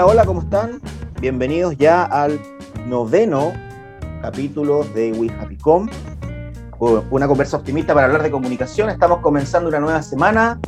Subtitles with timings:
[0.00, 0.80] Hola, hola, ¿cómo están?
[1.20, 2.40] Bienvenidos ya al
[2.86, 3.52] noveno
[4.22, 5.90] capítulo de We Happy Com.
[7.10, 8.88] Una conversa optimista para hablar de comunicación.
[8.88, 10.58] Estamos comenzando una nueva semana.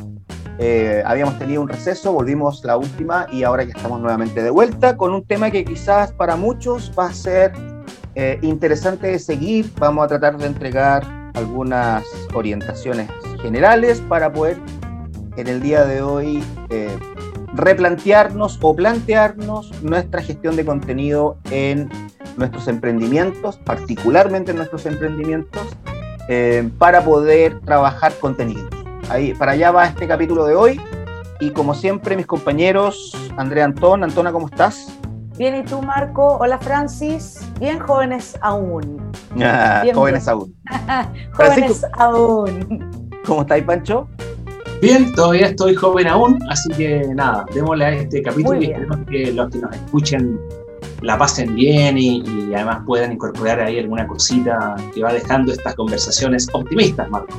[0.59, 4.97] Eh, habíamos tenido un receso, volvimos la última y ahora ya estamos nuevamente de vuelta
[4.97, 7.53] con un tema que quizás para muchos va a ser
[8.13, 9.67] eh, interesante de seguir.
[9.79, 12.05] Vamos a tratar de entregar algunas
[12.35, 13.09] orientaciones
[13.41, 14.59] generales para poder
[15.37, 16.95] en el día de hoy eh,
[17.53, 21.89] replantearnos o plantearnos nuestra gestión de contenido en
[22.37, 25.61] nuestros emprendimientos, particularmente en nuestros emprendimientos,
[26.29, 28.69] eh, para poder trabajar contenidos.
[29.09, 30.81] Ahí, para allá va este capítulo de hoy.
[31.39, 34.03] Y como siempre, mis compañeros, Andrea Antón.
[34.03, 34.97] Antona, ¿cómo estás?
[35.37, 36.37] Bien, ¿y tú, Marco?
[36.39, 37.45] Hola, Francis.
[37.59, 39.01] Bien, jóvenes aún.
[39.41, 40.55] Ah, jóvenes aún.
[41.33, 43.09] jóvenes aún.
[43.25, 44.07] ¿Cómo estáis, Pancho?
[44.83, 49.31] Bien, todavía estoy joven aún, así que nada, démosle a este capítulo y esperemos que
[49.31, 50.37] los que nos escuchen
[51.01, 52.21] la pasen bien y,
[52.53, 57.33] además puedan incorporar ahí alguna cosita que va dejando estas conversaciones optimistas, Marco.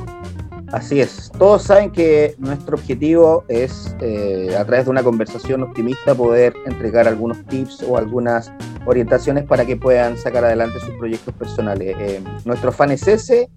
[0.71, 6.15] Así es, todos saben que nuestro objetivo es eh, a través de una conversación optimista
[6.15, 8.51] poder entregar algunos tips o algunas
[8.87, 11.95] orientaciones para que puedan sacar adelante sus proyectos personales.
[11.99, 13.49] Eh, nuestro fan es ese,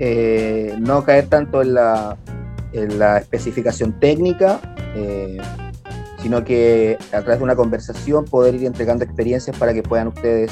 [0.00, 2.16] eh, no caer tanto en la
[2.72, 4.60] en la especificación técnica,
[4.94, 5.38] eh,
[6.20, 10.50] sino que a través de una conversación poder ir entregando experiencias para que puedan ustedes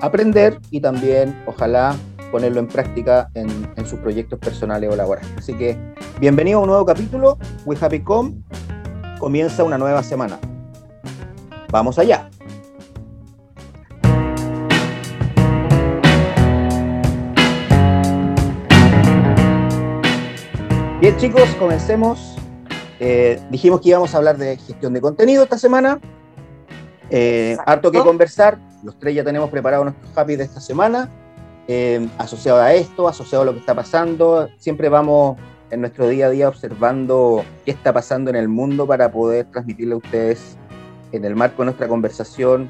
[0.00, 1.94] aprender y también, ojalá,
[2.30, 5.30] ponerlo en práctica en, en sus proyectos personales o laborales.
[5.36, 5.78] Así que
[6.18, 7.38] bienvenido a un nuevo capítulo.
[7.66, 8.42] We Happy Com
[9.18, 10.38] comienza una nueva semana.
[11.70, 12.28] Vamos allá.
[21.02, 22.36] Bien chicos, comencemos.
[23.00, 25.98] Eh, dijimos que íbamos a hablar de gestión de contenido esta semana.
[27.10, 28.60] Eh, harto que conversar.
[28.84, 31.10] Los tres ya tenemos preparado nuestros happy de esta semana.
[31.66, 34.48] Eh, asociado a esto, asociado a lo que está pasando.
[34.58, 35.38] Siempre vamos
[35.72, 39.94] en nuestro día a día observando qué está pasando en el mundo para poder transmitirle
[39.94, 40.56] a ustedes
[41.10, 42.68] en el marco de nuestra conversación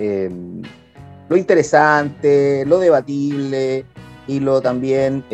[0.00, 3.84] lo interesante, lo debatible
[4.26, 5.24] y lo también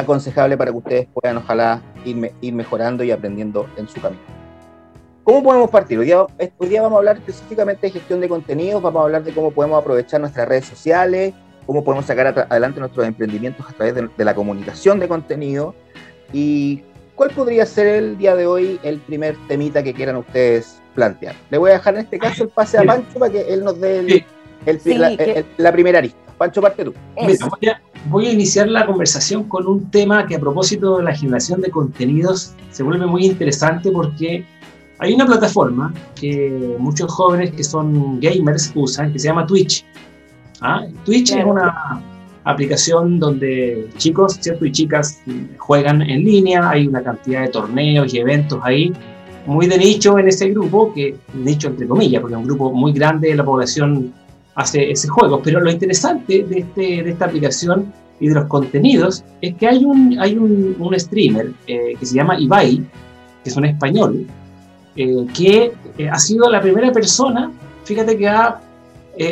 [0.00, 4.22] aconsejable para que ustedes puedan, ojalá, ir, ir mejorando y aprendiendo en su camino.
[5.22, 5.98] ¿Cómo podemos partir?
[5.98, 6.26] Hoy día,
[6.58, 9.50] hoy día vamos a hablar específicamente de gestión de contenidos, vamos a hablar de cómo
[9.52, 11.34] podemos aprovechar nuestras redes sociales,
[11.66, 15.74] cómo podemos sacar adelante nuestros emprendimientos a través de, la comunicación de contenido
[16.32, 16.82] y
[17.14, 21.36] cuál podría ser el día de hoy el primer temita que quieran ustedes plantear.
[21.50, 23.78] Le voy a dejar en este caso el pase a Pancho para que él nos
[23.80, 24.24] dé
[25.58, 26.18] la, primera arista.
[26.38, 27.80] Pancho, parte tú voy a
[28.22, 32.82] iniciar la conversación con un tema que a propósito de la generación de contenidos se
[32.82, 34.44] vuelve muy interesante porque
[34.98, 39.84] hay una plataforma que muchos jóvenes que son gamers usan que se llama Twitch.
[40.60, 40.84] ¿Ah?
[41.04, 42.02] Twitch es una
[42.44, 44.66] aplicación donde chicos ¿cierto?
[44.66, 45.22] y chicas
[45.58, 48.92] juegan en línea, hay una cantidad de torneos y eventos ahí,
[49.46, 52.92] muy de nicho en ese grupo, que nicho entre comillas, porque es un grupo muy
[52.92, 54.12] grande de la población
[54.54, 55.40] hace ese juego.
[55.42, 59.84] Pero lo interesante de, este, de esta aplicación y de los contenidos es que hay
[59.84, 62.84] un, hay un, un streamer eh, que se llama Ibai,
[63.42, 64.26] que es un español,
[64.96, 67.50] eh, que eh, ha sido la primera persona,
[67.84, 68.60] fíjate que ha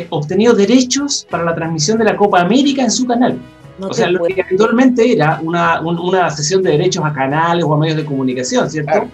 [0.09, 3.39] obtenido derechos para la transmisión de la Copa América en su canal.
[3.79, 7.77] o sea, lo que actualmente era una, una, sesión de derechos a canales o a
[7.77, 9.07] medios de comunicación, ¿cierto?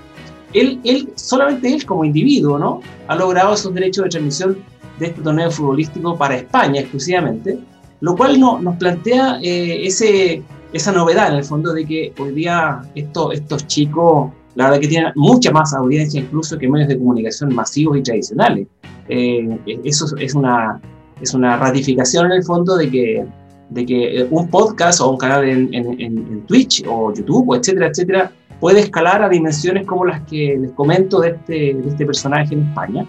[0.51, 2.81] Él, él, solamente él como individuo, ¿no?
[3.07, 4.57] Ha logrado esos derechos de transmisión
[4.99, 7.57] de este torneo futbolístico para España exclusivamente,
[8.01, 10.41] lo cual no, nos plantea eh, ese,
[10.73, 14.87] esa novedad en el fondo de que hoy día esto, estos chicos, la verdad que
[14.87, 18.67] tienen mucha más audiencia incluso que medios de comunicación masivos y tradicionales.
[19.09, 20.81] Eh, eso es una,
[21.21, 23.25] es una ratificación en el fondo de que,
[23.69, 27.87] de que un podcast o un canal en, en, en Twitch o YouTube, o etcétera,
[27.87, 32.53] etcétera, puede escalar a dimensiones como las que les comento de este, de este personaje
[32.53, 33.05] en España.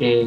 [0.00, 0.24] Eh,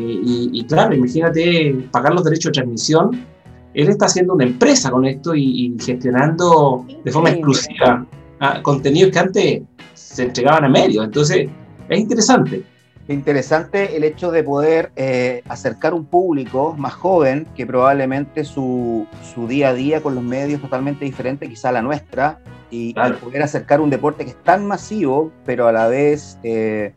[0.54, 3.26] y, claro, imagínate pagar los derechos de transmisión.
[3.74, 8.06] Él está haciendo una empresa con esto y, gestionando de forma exclusiva
[8.40, 9.62] ah, contenidos que antes
[9.94, 11.06] se entregaban a medios.
[11.06, 11.50] Entonces,
[11.90, 12.64] es interesante.
[13.08, 19.48] Interesante el hecho de poder eh, acercar un público más joven que probablemente su, su,
[19.48, 22.40] día a día con los medios totalmente diferente quizá a la nuestra
[22.72, 26.94] y, poder acercar un deporte que es tan masivo pero a la vez eh,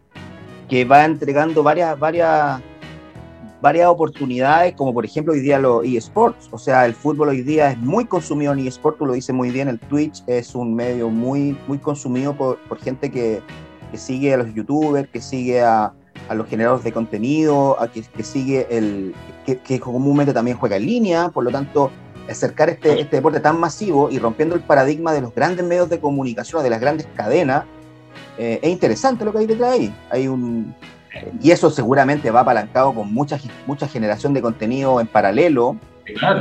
[0.68, 2.60] que va entregando varias, varias,
[3.60, 6.48] varias oportunidades, como por ejemplo hoy día los eSports.
[6.50, 9.50] O sea, el fútbol hoy día es muy consumido en eSports, tú lo dices muy
[9.50, 13.40] bien, el Twitch es un medio muy, muy consumido por, por gente que,
[13.90, 15.92] que, sigue a los youtubers, que sigue a,
[16.28, 19.14] a los generadores de contenido, a que, sigue el,
[19.46, 21.90] que, comúnmente también juega en línea, por lo tanto,
[22.28, 25.98] acercar este, este deporte tan masivo y rompiendo el paradigma de los grandes medios de
[25.98, 27.64] comunicación, de las grandes cadenas,
[28.38, 29.94] eh, es interesante lo que hay detrás ahí.
[30.11, 30.75] Hay un,
[31.43, 35.76] y eso seguramente va apalancado con mucha, mucha generación de contenido en paralelo,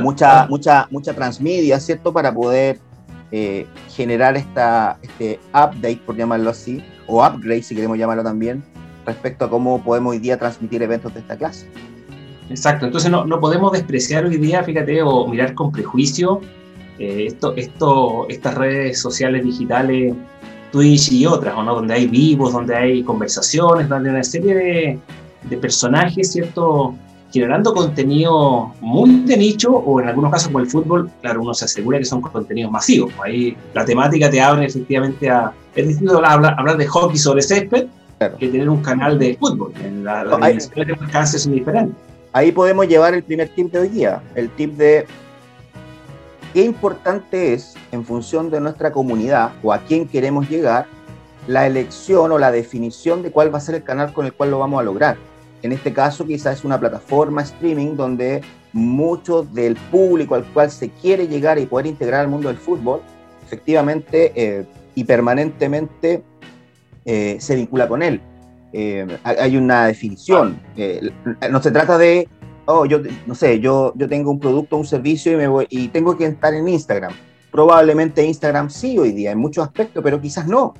[0.00, 2.12] mucha, mucha, mucha transmedia, ¿cierto?
[2.12, 2.78] Para poder
[3.32, 8.62] eh, generar esta, este update, por llamarlo así, o upgrade, si queremos llamarlo también,
[9.04, 11.66] respecto a cómo podemos hoy día transmitir eventos de esta clase.
[12.48, 16.40] Exacto, entonces no, no podemos despreciar hoy día, fíjate, o mirar con prejuicio
[16.98, 20.14] eh, esto, esto, estas redes sociales digitales,
[20.70, 21.74] Twitch y otras, ¿o no?
[21.74, 24.98] donde hay vivos, donde hay conversaciones, donde hay una serie de,
[25.48, 26.94] de personajes, ¿cierto?
[27.32, 31.66] generando contenido muy de nicho o en algunos casos como el fútbol, claro, uno se
[31.66, 33.12] asegura que son contenidos masivos.
[33.22, 35.52] Ahí la temática te abre efectivamente a...
[35.74, 37.86] Es distinto hablar, hablar de hockey sobre césped
[38.18, 39.72] que tener un canal de fútbol.
[39.84, 41.94] En la, la ahí, de alcance son diferentes.
[42.32, 45.06] Ahí podemos llevar el primer tip de hoy día, el tip de
[46.58, 50.86] qué importante es en función de nuestra comunidad o a quién queremos llegar,
[51.46, 54.50] la elección o la definición de cuál va a ser el canal con el cual
[54.50, 55.16] lo vamos a lograr.
[55.62, 58.40] En este caso quizás es una plataforma streaming donde
[58.72, 63.02] mucho del público al cual se quiere llegar y poder integrar al mundo del fútbol,
[63.46, 64.66] efectivamente eh,
[64.96, 66.24] y permanentemente
[67.04, 68.20] eh, se vincula con él.
[68.72, 70.58] Eh, hay una definición.
[71.48, 72.26] no se trata de,
[72.68, 75.88] oh, yo no sé, yo, yo tengo un producto, un servicio y, me voy, y
[75.88, 77.12] tengo que estar en Instagram.
[77.50, 80.74] Probablemente Instagram sí hoy día, en muchos aspectos, pero quizás no.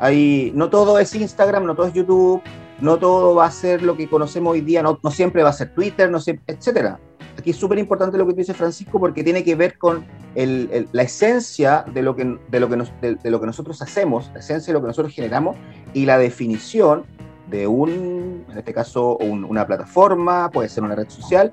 [0.00, 2.42] Hay, no todo es Instagram, no todo es YouTube,
[2.80, 5.72] no todo va a ser lo que conocemos hoy día, no, siempre va a ser
[5.72, 6.98] Twitter, no sé, etcétera.
[7.38, 11.84] Aquí es súper importante lo que dice Francisco porque tiene que ver con la esencia
[11.94, 14.80] de lo, que, de, lo que de, lo que nosotros hacemos, la esencia de lo
[14.80, 15.56] que nosotros generamos
[15.94, 17.04] y la definición
[17.50, 21.50] de un, en este caso, una plataforma, puede ser una red social,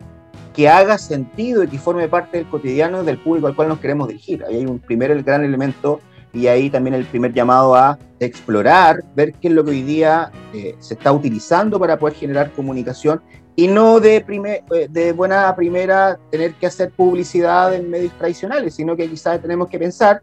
[0.54, 4.08] que haga sentido y que forme parte del cotidiano del público al cual nos queremos
[4.08, 4.44] dirigir.
[4.46, 6.00] Ahí hay un primer el gran elemento
[6.34, 10.32] y ahí también el primer llamado a explorar, ver qué es lo que hoy día
[10.54, 13.22] eh, se está utilizando para poder generar comunicación
[13.56, 14.18] y no de,
[14.74, 19.70] eh, de buena primera tener que hacer publicidad en medios tradicionales, sino que quizás tenemos
[19.70, 20.22] que pensar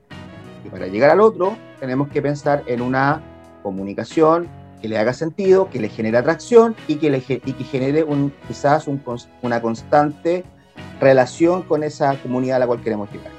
[0.62, 3.22] que para llegar al otro tenemos que pensar en una
[3.62, 4.48] comunicación
[4.82, 8.32] que le haga sentido, que le genere atracción y que, le, y que genere un,
[8.48, 9.00] quizás un,
[9.40, 10.44] una constante
[11.00, 13.30] relación con esa comunidad a la cual queremos llegar.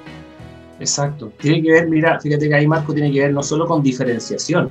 [0.80, 1.30] Exacto.
[1.38, 4.70] Tiene que ver, mira, fíjate que ahí Marco tiene que ver no solo con diferenciación,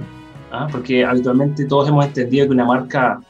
[0.51, 0.67] ¿ah?
[0.71, 3.21] porque habitualmente todos hemos entendido que una marca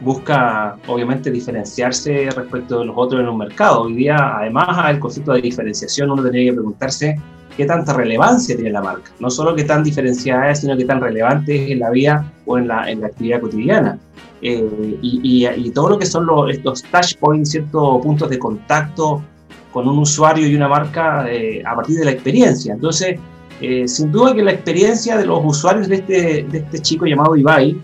[0.00, 3.82] busca obviamente diferenciarse respecto de los otros en un mercado.
[3.82, 7.20] Hoy día, además, el concepto de diferenciación, uno tendría que preguntarse
[7.56, 9.10] qué tanta relevancia tiene la marca.
[9.18, 12.58] No solo qué tan diferenciada es, sino qué tan relevante es en la vida o
[12.58, 13.98] en la, actividad cotidiana.
[14.40, 19.20] Eh, y, y, todo lo que son los, estos touch points, ciertos puntos de contacto
[19.72, 22.74] con un usuario y una marca eh, a partir de la experiencia.
[22.74, 23.18] Entonces,
[23.60, 27.34] eh, sin duda que la experiencia de los usuarios de este, de este chico llamado
[27.34, 27.76] Ibai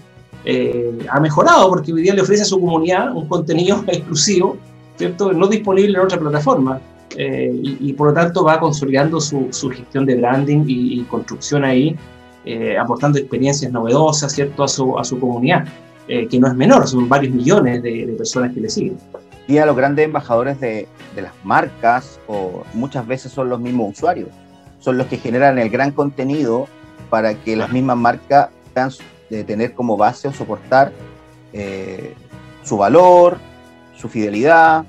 [0.44, 4.56] eh, ha mejorado porque hoy día le ofrece a su comunidad un contenido exclusivo,
[4.96, 5.32] ¿cierto?
[5.32, 6.80] no disponible en otra plataforma.
[7.16, 11.96] y, por lo tanto va consolidando su, su gestión de branding y, construcción ahí,
[12.76, 14.64] aportando experiencias novedosas ¿cierto?
[14.64, 15.64] A, su, a su comunidad,
[16.08, 18.98] que no es menor, son varios millones de, de personas que le siguen
[19.46, 24.28] día los grandes embajadores de, las marcas o muchas veces son los mismos usuarios,
[24.80, 26.66] son los que generan el gran contenido
[27.08, 28.48] para que las mismas marcas
[29.28, 30.92] puedan tener como base o soportar
[31.52, 32.14] eh,
[32.62, 33.38] su valor,
[33.96, 34.84] su fidelidad,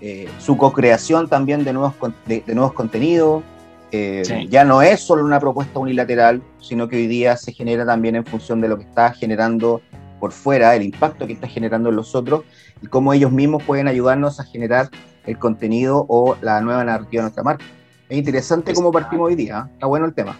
[0.00, 1.94] eh, su co-creación también de nuevos,
[2.26, 3.42] de, nuevos contenidos.
[3.90, 8.16] Eh, ya no es solo una propuesta unilateral, sino que hoy día se genera también
[8.16, 9.80] en función de lo que está generando
[10.18, 12.42] por fuera, el impacto que está generando en los otros
[12.82, 14.88] y cómo ellos mismos pueden ayudarnos a generar
[15.26, 17.64] el contenido o la nueva narrativa de nuestra marca.
[18.08, 20.36] Es interesante cómo partimos hoy día, está bueno el tema.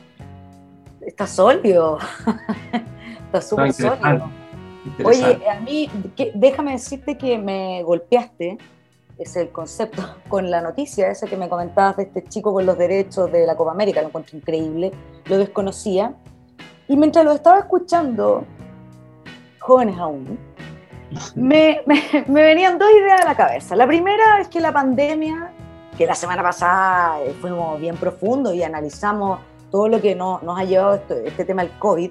[1.01, 1.99] Está sólido,
[3.35, 4.31] está súper sólido.
[5.03, 5.91] Oye, a mí,
[6.35, 8.59] déjame decirte que me golpeaste,
[9.19, 12.77] es el concepto, con la noticia esa que me comentabas de este chico con los
[12.77, 14.93] derechos de la Copa América, lo encuentro increíble,
[15.27, 16.15] lo desconocía.
[16.87, 18.45] Y mientras lo estaba escuchando,
[19.59, 20.39] jóvenes aún,
[21.35, 21.81] me,
[22.29, 23.75] venían dos ideas a la cabeza.
[23.75, 25.51] La primera es que la pandemia,
[25.97, 30.65] que la semana pasada eh, fuimos bien profundo y analizamos todo lo que nos ha
[30.65, 32.11] llevado este tema del COVID,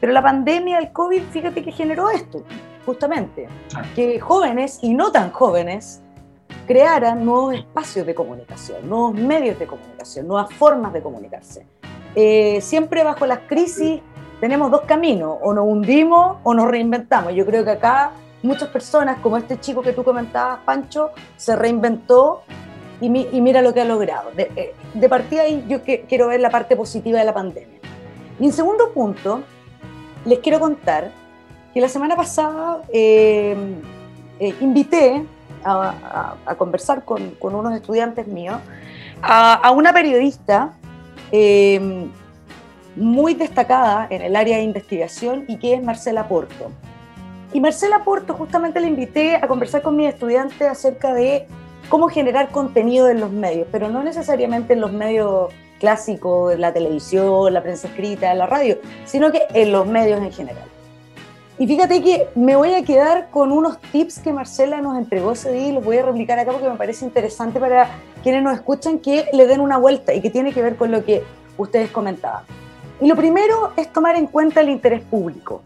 [0.00, 2.44] pero la pandemia del COVID, fíjate que generó esto,
[2.86, 3.48] justamente,
[3.94, 6.02] que jóvenes y no tan jóvenes
[6.66, 11.66] crearan nuevos espacios de comunicación, nuevos medios de comunicación, nuevas formas de comunicarse.
[12.14, 14.00] Eh, siempre bajo las crisis
[14.40, 17.34] tenemos dos caminos, o nos hundimos o nos reinventamos.
[17.34, 18.12] Yo creo que acá
[18.42, 22.42] muchas personas, como este chico que tú comentabas, Pancho, se reinventó
[23.00, 24.30] y, mira lo que ha logrado.
[24.32, 27.78] De, eh, partida ahí yo quiero ver la parte positiva de la pandemia.
[28.38, 29.42] Y en segundo punto,
[30.24, 31.10] les quiero contar
[31.74, 33.56] que la semana pasada eh,
[34.40, 35.24] eh, invité
[35.64, 38.58] a, conversar con, unos estudiantes míos
[39.22, 40.72] a, una periodista
[42.96, 46.70] muy destacada en el área de investigación y que es Marcela Porto.
[47.52, 51.46] Y Marcela Porto justamente la invité a conversar con mis estudiantes acerca de
[51.88, 57.52] cómo generar contenido en los medios, pero no necesariamente en los medios clásicos, la televisión,
[57.52, 60.68] la prensa escrita, la radio, sino que en los medios en general.
[61.60, 65.50] Y fíjate que me voy a quedar con unos tips que Marcela nos entregó ese
[65.50, 67.88] día y los voy a replicar acá porque me parece interesante para
[68.22, 71.04] quienes nos escuchan que le den una vuelta y que tiene que ver con lo
[71.04, 71.24] que
[71.56, 72.44] ustedes comentaban.
[73.00, 75.62] Y lo primero es tomar en cuenta el interés público.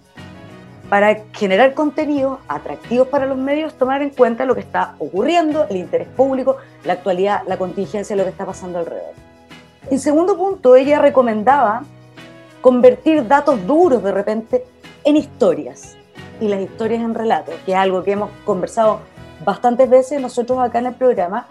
[0.89, 5.77] Para generar contenidos atractivos para los medios, tomar en cuenta lo que está ocurriendo, el
[5.77, 9.32] interés público, la actualidad, la contingencia, lo que está pasando alrededor.
[9.91, 11.83] En segundo punto, ella recomendaba
[12.61, 14.65] convertir datos duros de repente
[15.05, 15.97] en historias
[16.41, 19.01] y las historias en relatos, que es algo que hemos conversado
[19.45, 21.47] bastantes veces nosotros acá en el programa,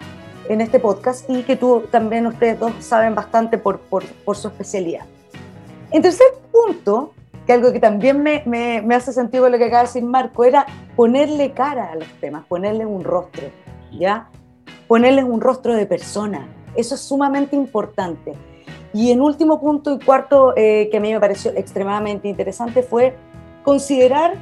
[0.48, 4.48] en este podcast, y que tú también ustedes dos saben bastante por, por, por su
[4.48, 5.04] especialidad.
[5.90, 7.12] En tercer punto,
[7.46, 10.66] que algo que también me, me, hace sentido lo que acaba de decir Marco, era
[10.96, 13.48] ponerle cara a los temas, ponerle un rostro,
[13.92, 14.28] ¿ya?
[14.88, 16.48] Ponerles un rostro de persona.
[16.74, 18.32] Eso es sumamente importante.
[18.94, 23.16] Y en último punto y cuarto, eh, que a mí me pareció extremadamente interesante, fue
[23.62, 24.34] considerar,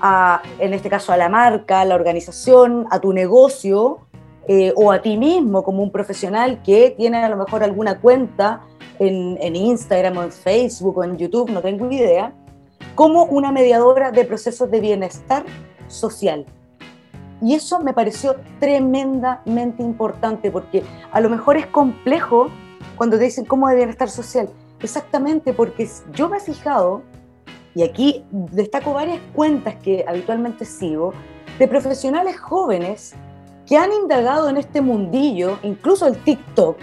[0.00, 4.00] a, en este caso a la marca, a la organización, a tu negocio
[4.48, 8.62] eh, o a ti mismo como un profesional que tiene a lo mejor alguna cuenta
[8.98, 12.32] en, Instagram o en Facebook o en YouTube, no tengo idea,
[12.94, 15.44] como una mediadora de procesos de bienestar
[15.86, 16.44] social.
[17.42, 22.48] Y eso me pareció tremendamente importante porque a lo mejor es complejo
[22.96, 24.48] cuando te dicen cómo de bienestar social.
[24.80, 27.02] Exactamente, porque yo me he fijado,
[27.74, 31.12] y aquí destaco varias cuentas que habitualmente sigo,
[31.58, 33.14] de profesionales jóvenes
[33.66, 36.76] que han indagado en este mundillo, incluso el TikTok,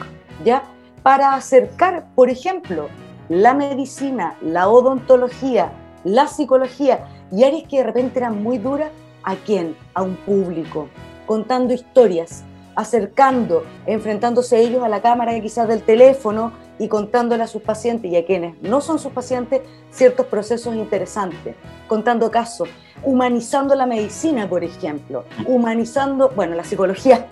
[0.43, 0.63] ¿ya?
[1.03, 2.87] para acercar, por ejemplo,
[3.29, 5.71] la medicina, la odontología,
[6.03, 8.89] la psicología y áreas que de repente eran muy duras,
[9.23, 9.75] ¿a quién?
[9.93, 10.87] A un público,
[11.25, 12.43] contando historias,
[12.75, 18.15] acercando, enfrentándose ellos a la cámara quizás del teléfono y contándole a sus pacientes y
[18.15, 19.61] a quienes no son sus pacientes
[19.91, 21.55] ciertos procesos interesantes,
[21.87, 22.69] contando casos,
[23.03, 27.27] humanizando la medicina, por ejemplo, humanizando, bueno, la psicología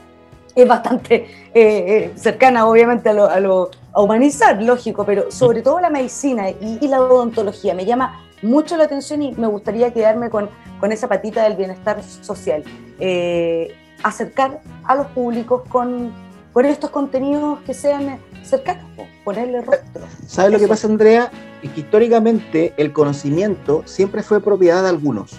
[0.58, 5.90] es bastante eh, eh, cercana obviamente a, lo, a, humanizar, lógico, pero sobre todo la
[5.90, 10.92] medicina y, la odontología me llama mucho la atención y me gustaría quedarme con, con
[10.92, 12.64] esa patita del bienestar social.
[13.00, 16.14] Eh, acercar a los públicos con,
[16.54, 18.86] con estos contenidos que sean cercanos,
[19.24, 20.04] ponerle rostro.
[20.28, 21.32] ¿Sabes lo que pasa, Andrea?
[21.64, 25.38] Es que históricamente el conocimiento siempre fue propiedad de algunos.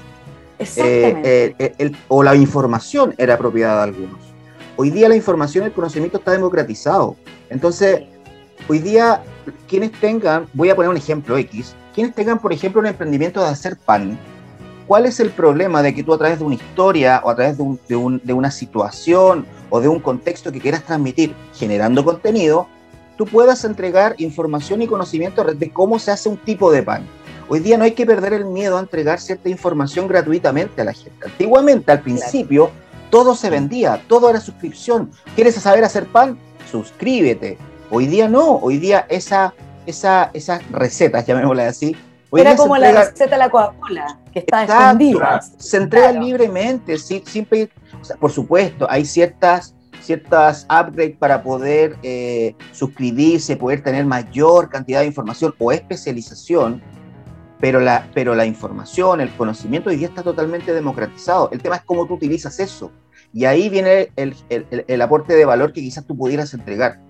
[0.59, 1.95] Exactamente.
[2.09, 4.28] o la información era propiedad de algunos
[4.78, 7.17] hoy día la información el conocimiento está democratizado.
[7.50, 8.02] Entonces,
[8.69, 9.23] hoy día,
[9.67, 13.49] quienes tengan, voy a poner un ejemplo X, quienes tengan, por ejemplo, un emprendimiento de
[13.49, 14.17] hacer pan,
[14.87, 17.59] ¿cuál es el problema de que tú a través de una historia o a través
[17.59, 22.69] de, una situación o de un contexto que quieras transmitir generando contenido,
[23.17, 27.05] tú puedas entregar información y conocimiento de cómo se hace un tipo de pan?
[27.49, 30.93] Hoy día no hay que perder el miedo a entregar cierta información gratuitamente a la
[30.93, 31.26] gente.
[31.26, 32.71] Antiguamente, al principio,
[33.11, 35.11] todo se vendía, todo era suscripción.
[35.35, 36.38] ¿Quieres saber hacer pan?
[36.71, 37.59] Suscríbete.
[37.90, 39.52] Hoy día no, hoy día esa,
[39.88, 41.97] esa, esas recetas, llamémosla así.
[42.33, 45.40] era como la receta de la Coca-Cola, que está escondida.
[45.59, 47.71] Se entrega libremente, sí, siempre,
[48.21, 55.07] por supuesto, hay ciertas ciertas upgrades para poder eh, suscribirse, poder tener mayor cantidad de
[55.07, 56.80] información o especialización,
[57.61, 61.50] pero la, pero la información, el conocimiento hoy día está totalmente democratizado.
[61.52, 62.92] El tema es cómo tú utilizas eso.
[63.35, 67.00] Y ahí viene el, el, el, aporte de valor que quizás tú pudieras entregar.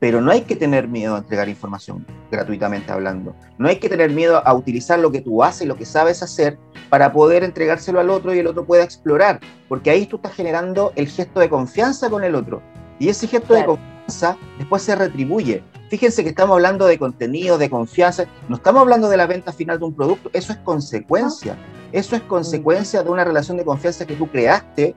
[0.00, 3.34] Pero no hay que tener miedo a entregar información gratuitamente hablando.
[3.58, 6.58] No hay que tener miedo a utilizar lo que tú haces, lo que sabes hacer,
[6.88, 9.40] para poder entregárselo al otro y el otro pueda explorar.
[9.68, 12.62] Porque ahí tú estás generando el gesto de confianza con el otro.
[12.98, 15.62] Y ese gesto de confianza después se retribuye.
[15.90, 19.78] Fíjense que estamos hablando de contenido, de confianza, no estamos hablando de la venta final
[19.78, 21.56] de un producto, eso es consecuencia,
[21.92, 24.94] eso es consecuencia de una relación de confianza que tú creaste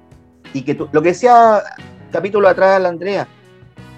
[0.54, 1.64] y que tú, lo que decía
[2.12, 3.26] capítulo atrás la Andrea,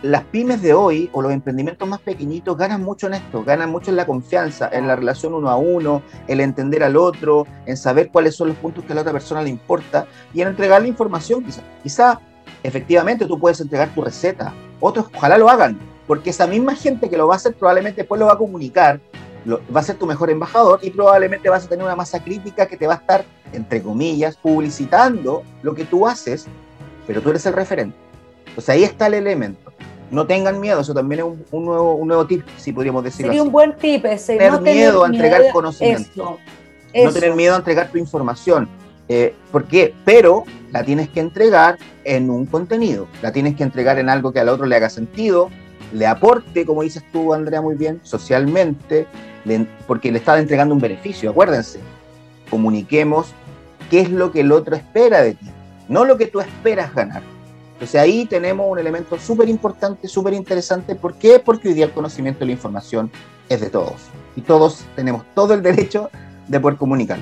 [0.04, 3.90] las pymes de hoy o los emprendimientos más pequeñitos ganan mucho en esto, ganan mucho
[3.90, 8.12] en la confianza, en la relación uno a uno, el entender al otro, en saber
[8.12, 11.44] cuáles son los puntos que a la otra persona le importa y en entregarle información
[11.44, 11.62] quizá.
[11.82, 12.20] Quizá
[12.64, 17.16] efectivamente tú puedes entregar tu receta, otros ojalá lo hagan, porque esa misma gente que
[17.16, 19.00] lo va a hacer probablemente después lo va a comunicar,
[19.50, 22.76] va a ser tu mejor embajador y probablemente vas a tener una masa crítica que
[22.76, 26.46] te va a estar, entre comillas, publicitando lo que tú haces,
[27.08, 27.96] pero tú eres el referente.
[28.48, 29.73] Entonces ahí está el elemento.
[30.12, 33.44] No tengan miedo, eso también es un, nuevo, un nuevo tip, si podríamos decirlo Sería
[33.44, 34.38] un buen tip ese.
[34.38, 36.40] Tener no miedo a entregar conocimiento.
[36.94, 38.70] No tener miedo a entregar tu información.
[39.10, 39.94] Eh, ¿Por qué?
[40.06, 44.40] Pero la tienes que entregar en un contenido, la tienes que entregar en algo que
[44.40, 45.50] al otro le haga sentido,
[45.92, 49.08] le aporte, como dices tú, Andrea, muy bien, socialmente,
[49.88, 51.30] porque le estás entregando un beneficio.
[51.30, 51.80] Acuérdense,
[52.50, 53.34] comuniquemos
[53.90, 55.50] qué es lo que el otro espera de ti,
[55.88, 57.22] no lo que tú esperas ganar.
[57.84, 60.96] Entonces ahí tenemos un elemento súper importante, súper interesante.
[60.96, 61.40] ¿Por qué?
[61.44, 63.12] Porque hoy día el conocimiento y la información
[63.50, 63.96] es de todos.
[64.38, 66.10] Y todos tenemos todo el derecho
[66.48, 67.20] de poder comunicar.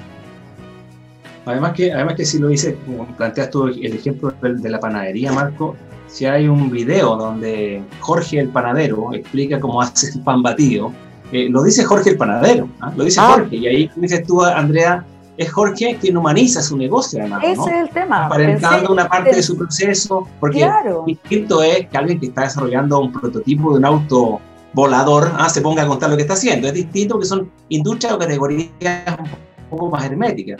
[1.48, 5.32] Además que, además que si lo dices, como planteas tú el ejemplo de la panadería,
[5.32, 5.76] Marco,
[6.06, 10.94] si hay un video donde Jorge el panadero explica cómo hace el pan batido,
[11.32, 12.94] eh, lo dice Jorge el panadero, ¿ah?
[12.96, 13.32] lo dice ah.
[13.34, 15.04] Jorge, y ahí dices tú, Andrea,
[15.42, 17.44] es Jorge quien humaniza su negocio además.
[17.44, 18.26] Ese es el tema.
[18.26, 21.04] Aparentando una parte de su proceso, porque claro.
[21.06, 24.40] distinto es que alguien que está desarrollando un prototipo de un auto
[24.74, 25.50] volador ¿ah?
[25.50, 26.68] se ponga a contar lo que está haciendo.
[26.68, 30.60] Es distinto porque son industrias o categorías un poco más herméticas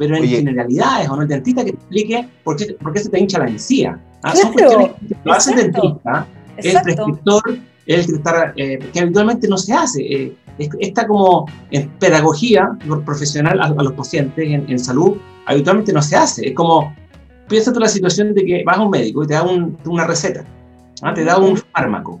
[0.00, 3.10] pero en generalidades, o no el dentista que te explique por qué, por qué se
[3.10, 4.00] te hincha la encía.
[4.22, 4.34] ¿ah?
[4.34, 7.42] Son cuestiones que lo hace el dentista, el prescriptor,
[7.84, 10.00] el que, está, eh, que habitualmente no se hace.
[10.00, 10.36] Eh,
[10.80, 16.48] está como en pedagogía profesional a, los pacientes en, salud, habitualmente no se hace.
[16.48, 16.94] Es como,
[17.48, 20.44] piensa tú la situación de que vas a un médico y te da una receta,
[21.02, 21.14] ¿ah?
[21.14, 22.20] te da un fármaco.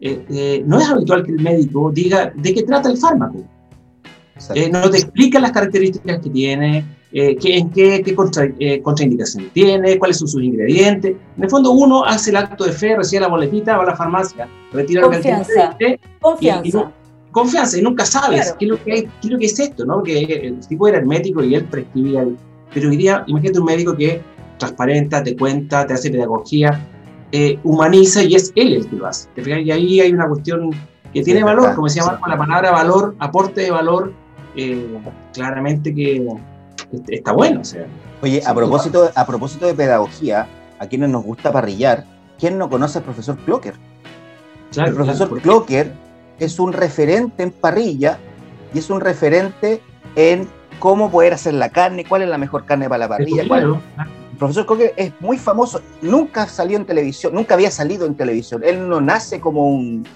[0.00, 3.44] Eh, no es habitual que el médico diga de qué trata el fármaco.
[4.72, 8.14] no te explica las características que tiene, eh, qué, en qué, qué
[8.58, 11.14] eh, contraindicación tiene, cuáles son sus ingredientes.
[11.36, 13.96] En el fondo uno hace el acto de fe, recibe la boletita, va a la
[13.96, 16.68] farmacia, retira confianza, el confianza.
[16.68, 17.05] Y,
[17.36, 19.96] confianza, y nunca sabes qué, es lo que qué es lo que es esto, ¿no?
[19.96, 22.26] Porque el tipo era hermético y él prescribía.
[22.72, 24.22] Pero hoy día, imagínate un médico que
[24.56, 26.80] transparenta, te cuenta, te hace pedagogía,
[27.32, 29.28] eh, humaniza y es él el que lo hace.
[29.36, 30.70] Y ahí hay una cuestión
[31.12, 34.14] que tiene valor, como se llama la palabra valor, aporte de valor,
[35.34, 36.26] claramente que
[37.08, 37.60] está bueno.
[37.60, 37.86] O sea,
[38.22, 42.06] Oye, a propósito, a propósito de pedagogía, a quienes nos gusta parrillar,
[42.38, 43.74] ¿quién no conoce al profesor Clocker?
[44.74, 46.05] el profesor Clocker
[46.38, 48.18] es un referente en parrilla
[48.74, 49.80] y es un referente
[50.16, 53.42] en cómo poder hacer la carne, cuál es la mejor carne para la parrilla.
[53.42, 58.62] El profesor Clocker es muy famoso, nunca salió en televisión, nunca había salido en televisión.
[58.64, 60.06] Él no nace como un,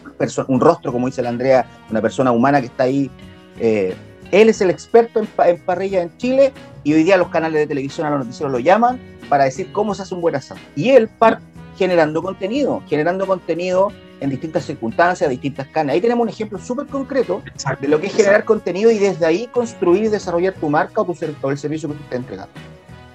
[0.49, 3.11] un rostro, como dice la Andrea, una persona humana que está ahí
[3.59, 3.95] eh,
[4.33, 6.53] él es el experto en, parrilla en Chile
[6.85, 9.95] y hoy día los canales de televisión a los noticieros lo llaman para decir cómo
[9.95, 10.61] se hace un buen asado.
[10.77, 11.45] Y él parte
[11.77, 13.89] generando contenido, generando contenido
[14.21, 15.95] en distintas circunstancias, distintas carnes.
[15.95, 17.43] Ahí tenemos un ejemplo súper concreto
[17.81, 21.05] de lo que es generar contenido y desde ahí construir y desarrollar tu marca o,
[21.05, 22.53] tu, el servicio que tú estás entregando.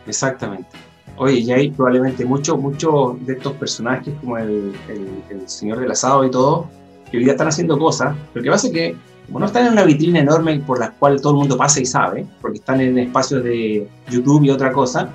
[0.07, 0.69] Exactamente.
[1.17, 6.25] Oye, y hay probablemente muchos mucho de estos personajes, como el, el, señor del asado
[6.25, 6.67] y todo,
[7.09, 8.95] que hoy día están haciendo cosas, pero que pasa que
[9.27, 11.85] como no están en una vitrina enorme por la cual todo el mundo pasa y
[11.85, 15.09] sabe, porque están en espacios de YouTube y otra cosa,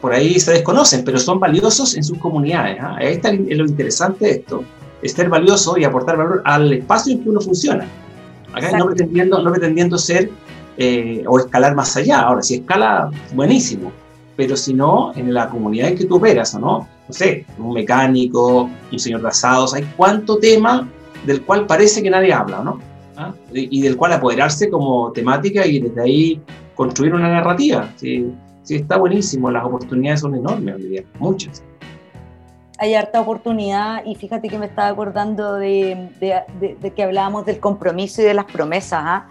[0.00, 2.78] por ahí se desconocen, pero son valiosos en sus comunidades.
[2.80, 2.96] ¿ah?
[2.98, 7.22] Ahí está lo interesante de esto, es ser valioso y aportar valor al espacio en
[7.22, 7.86] que uno funciona.
[8.52, 10.30] Acá no pretendiendo, no pretendiendo ser
[10.78, 12.20] eh, o escalar más allá.
[12.20, 13.92] Ahora, si escala, buenísimo.
[14.36, 16.88] Pero si no, en la comunidad en que tú operas, ¿o no?
[17.08, 20.88] No sé, un mecánico, un señor de asados, hay cuánto tema
[21.24, 22.78] del cual parece que nadie habla, ¿no?
[23.16, 23.32] ¿ah?
[23.52, 26.40] y del cual apoderarse como temática y desde ahí
[26.74, 27.90] construir una narrativa.
[27.96, 28.26] Sí,
[28.62, 31.62] sí está buenísimo, las oportunidades son enormes hoy día, muchas.
[32.78, 38.22] Hay harta oportunidad y fíjate que me estaba acordando de, de, que hablábamos del compromiso
[38.22, 39.00] y de las promesas.
[39.02, 39.28] ¿ah?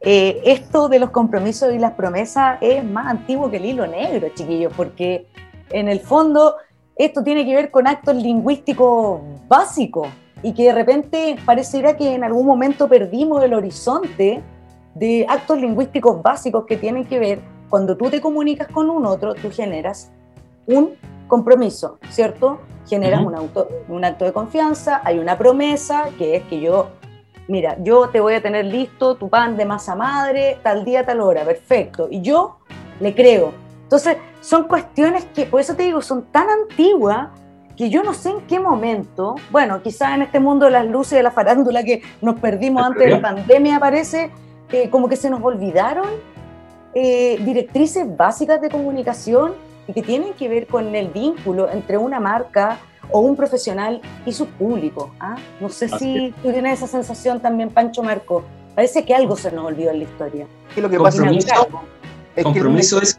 [0.00, 4.28] Eh, esto de los compromisos y las promesas es más antiguo que el hilo negro,
[4.34, 5.26] chiquillos, porque
[5.70, 6.56] en el fondo
[6.96, 10.08] esto tiene que ver con actos lingüísticos básicos
[10.42, 14.42] y que de repente pareciera que en algún momento perdimos el horizonte
[14.94, 19.34] de actos lingüísticos básicos que tienen que ver cuando tú te comunicas con un otro,
[19.34, 20.10] tú generas
[20.66, 20.90] un
[21.28, 22.58] compromiso, ¿cierto?
[22.88, 26.88] Generas un, auto, un acto de confianza, hay una promesa que es que yo,
[27.46, 31.20] mira, yo te voy a tener listo tu pan de masa madre, tal día, tal
[31.20, 32.08] hora, perfecto.
[32.10, 32.58] Y yo
[32.98, 33.52] le creo.
[33.82, 37.28] Entonces, son cuestiones que, por eso te digo, son tan antiguas
[37.76, 41.16] que yo no sé en qué momento, bueno, quizás en este mundo de las luces
[41.16, 44.32] de la farándula que nos perdimos antes de la pandemia, parece
[44.72, 46.08] eh, como que se nos olvidaron
[46.94, 49.52] eh, directrices básicas de comunicación
[49.88, 52.78] y que tienen que ver con el vínculo entre una marca
[53.10, 55.10] o un profesional y su público.
[55.18, 55.36] ¿ah?
[55.60, 58.44] No sé si tú tienes esa sensación también, Pancho Marco.
[58.74, 60.46] Parece que algo se nos olvidó en la historia.
[60.74, 61.28] ¿Qué es lo que pasa?
[62.36, 63.18] Es compromiso es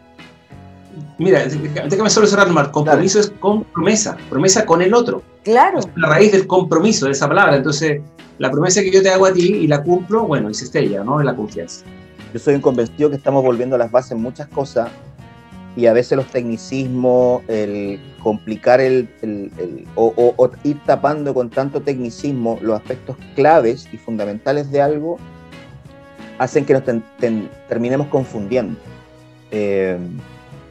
[1.18, 2.70] Mira, déjame solo cerrar, Mar.
[2.70, 5.22] Compromiso es con promesa, promesa con el otro.
[5.44, 5.80] Claro.
[5.80, 7.56] Es la raíz del compromiso, de esa palabra.
[7.56, 8.00] Entonces,
[8.38, 11.04] la promesa que yo te hago a ti y la cumplo, bueno, y se estella,
[11.04, 11.20] ¿no?
[11.20, 11.84] Es la confianza.
[12.32, 14.88] Yo soy un convencido que estamos volviendo a las bases en muchas cosas
[15.76, 19.08] y a veces los tecnicismos, el complicar el,
[19.94, 25.18] o, ir tapando con tanto tecnicismo los aspectos claves y fundamentales de algo,
[26.38, 26.82] hacen que nos
[27.68, 28.78] terminemos confundiendo.
[29.50, 29.98] Eh,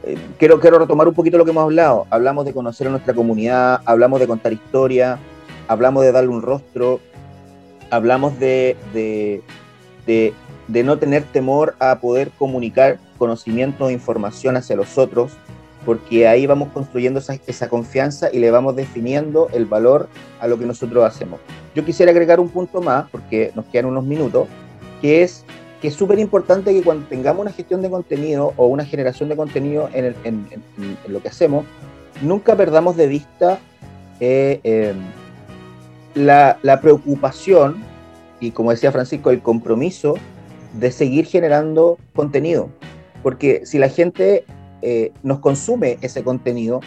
[0.02, 2.06] eh, quiero, quiero retomar un poquito lo que hemos hablado.
[2.10, 5.18] Hablamos de conocer a nuestra comunidad, hablamos de contar historia,
[5.68, 7.00] hablamos de darle un rostro,
[7.90, 9.42] hablamos de, de,
[10.06, 15.30] de, no tener temor a poder comunicar conocimiento e información hacia los otros,
[15.86, 20.08] porque ahí vamos construyendo esa, esa, confianza y le vamos definiendo el valor
[20.40, 21.38] a lo que nosotros hacemos.
[21.76, 24.48] Yo quisiera agregar un punto más, porque nos quedan unos minutos,
[25.00, 25.44] que es
[25.80, 29.36] que es súper importante que cuando tengamos una gestión de contenido o una generación de
[29.36, 30.14] contenido en,
[31.08, 31.64] lo que hacemos,
[32.20, 33.58] nunca perdamos de vista
[34.20, 34.98] eh, em,
[36.14, 37.82] la, preocupación
[38.40, 40.16] y, como decía Francisco, el compromiso
[40.74, 42.68] de seguir generando contenido.
[43.22, 44.44] Porque si la gente
[44.82, 46.80] eh, nos consume ese contenido,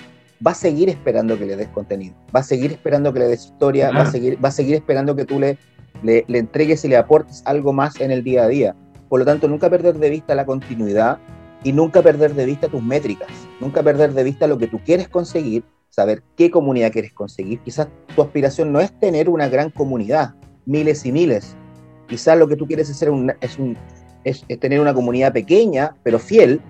[0.46, 3.46] va a seguir esperando que le des contenido, va a seguir esperando que le des
[3.46, 5.58] historia, va, a seguir, va a seguir esperando que tú le,
[6.02, 8.76] le, le, entregues y le aportes algo más en el día a día.
[9.08, 11.20] Por lo tanto, nunca perder de vista la continuidad
[11.64, 13.30] y nunca perder de vista tus métricas,
[13.62, 17.60] nunca perder de vista lo que tú quieres conseguir, saber qué comunidad quieres conseguir.
[17.60, 20.34] Quizás tu aspiración no es tener una gran comunidad,
[20.66, 21.56] miles y miles.
[22.08, 23.10] Quizás lo que tú quieres hacer
[23.42, 23.78] es, un,
[24.24, 26.62] es, tener una comunidad pequeña, pero fiel,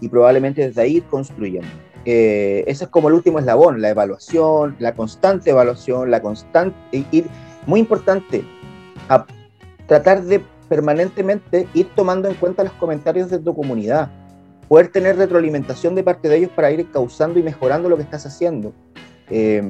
[0.00, 1.68] y probablemente desde ahí ir construyendo.
[2.04, 7.24] Eh, ese es como el último eslabón, la evaluación, la constante evaluación, la constante, y,
[7.66, 8.42] muy importante,
[9.08, 9.26] a
[9.86, 14.10] tratar de permanentemente ir tomando en cuenta los comentarios de tu comunidad,
[14.68, 18.24] poder tener retroalimentación de parte de ellos para ir causando y mejorando lo que estás
[18.24, 18.72] haciendo.
[19.28, 19.62] Eh,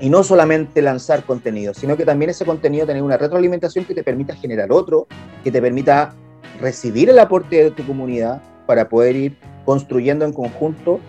[0.00, 4.04] y no solamente lanzar contenido, sino que también ese contenido tener una retroalimentación que te
[4.04, 5.06] permita generar otro,
[5.42, 6.14] que te permita
[6.60, 11.00] recibir el aporte de tu comunidad para poder ir construyendo en conjunto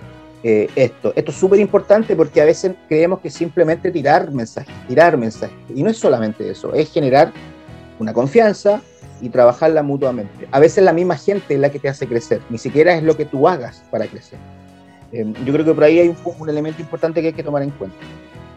[0.44, 1.12] eh, esto.
[1.16, 5.58] Esto es súper importante porque a veces creemos que simplemente tirar mensajes, tirar mensajes.
[5.74, 7.32] Y no es solamente eso, es generar
[8.00, 8.82] una confianza,
[9.22, 10.48] y trabajarla mutuamente.
[10.52, 13.18] A veces la misma gente es la que te hace crecer, ni siquiera es lo
[13.18, 14.40] que tú hagas para crecer.
[15.12, 17.72] Eh, yo creo que por ahí hay un, elemento importante que hay que tomar en
[17.72, 17.98] cuenta.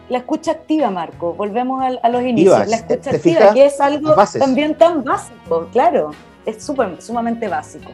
[0.09, 2.67] La escucha activa, Marco, volvemos a, los inicios.
[2.67, 6.11] la escucha activa, que es algo también tan básico, claro,
[6.45, 7.91] es super, sumamente básico.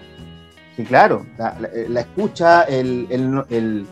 [0.76, 3.86] Sí, claro, la, escucha, el, el,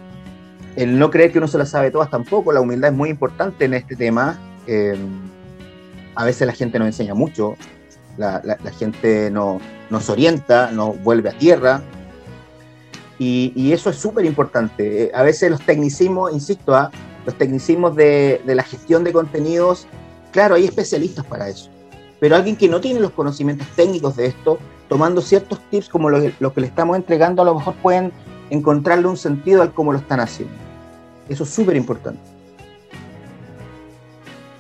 [0.76, 3.66] el, no creer que uno se la sabe todas tampoco, la humildad es muy importante
[3.66, 4.40] en este tema.
[4.68, 4.98] Eh,
[6.16, 7.56] a veces la gente nos enseña mucho,
[8.18, 11.82] la, gente no, nos orienta, nos vuelve a tierra.
[13.20, 15.12] Y, eso es súper importante.
[15.14, 16.92] A veces los tecnicismos, insisto, ¿ah?
[17.26, 19.88] los tecnicismos de, la gestión de contenidos,
[20.32, 21.70] claro, hay especialistas para eso.
[22.20, 24.58] Pero alguien que no tiene los conocimientos técnicos de esto,
[24.90, 28.12] tomando ciertos tips como los lo que le estamos entregando, a lo mejor pueden
[28.50, 30.54] encontrarle un sentido al cómo lo están haciendo.
[31.30, 32.20] Eso es súper importante.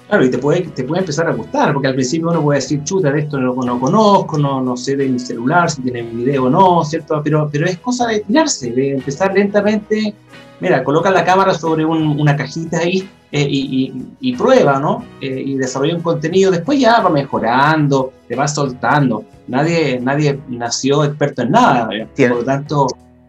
[0.07, 2.81] Claro, y te puede, te puede empezar a gustar, porque al principio uno puede decir,
[2.83, 6.45] chuta, de esto no, no conozco, no, no sé de mi celular, si tiene video
[6.45, 7.21] o no, ¿cierto?
[7.21, 10.13] Pero, pero es cosa de tirarse, de empezar lentamente.
[10.61, 15.03] Mira, coloca la cámara sobre una cajita ahí eh, y, y, prueba, ¿no?
[15.19, 19.25] Eh, y desarrolla un contenido, después ya va mejorando, te va soltando.
[19.47, 22.87] Nadie, nadie nació experto en nada, por lo tanto,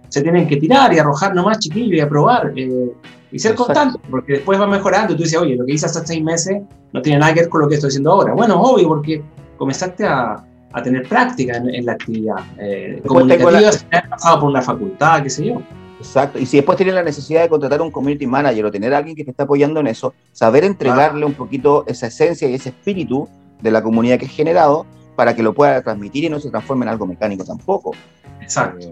[0.09, 2.53] se tienen que tirar y arrojar nomás chiquillo y a probar.
[2.55, 2.93] Eh,
[3.31, 5.15] y ser constante, porque después va mejorando.
[5.15, 7.61] Tú dices, oye, lo que hice hasta seis meses no tiene nada que ver con
[7.61, 8.33] lo que estoy haciendo ahora.
[8.33, 9.23] Bueno, obvio, porque
[9.59, 13.69] comenzaste a, a tener práctica en, la actividad eh, comunicativa, la...
[13.69, 15.61] has pasado por una facultad, qué sé yo.
[15.99, 16.39] Exacto.
[16.39, 19.17] Y si después tienes la necesidad de contratar un community manager o tener a alguien
[19.17, 23.29] que te está apoyando en eso, saber entregarle un poquito esa esencia y ese espíritu
[23.61, 26.85] de la comunidad que has generado para que lo pueda transmitir y no se transforme
[26.85, 27.93] en algo mecánico tampoco.
[28.41, 28.89] Exacto.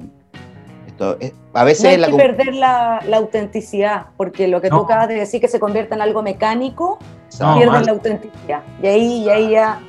[1.20, 5.14] Eh, a veces no hay que perder la, autenticidad, porque lo que tú acabas de
[5.14, 6.98] decir que se convierte en algo mecánico,
[7.30, 8.62] pierde la autenticidad.
[8.82, 9.80] Y ahí, y ahí ya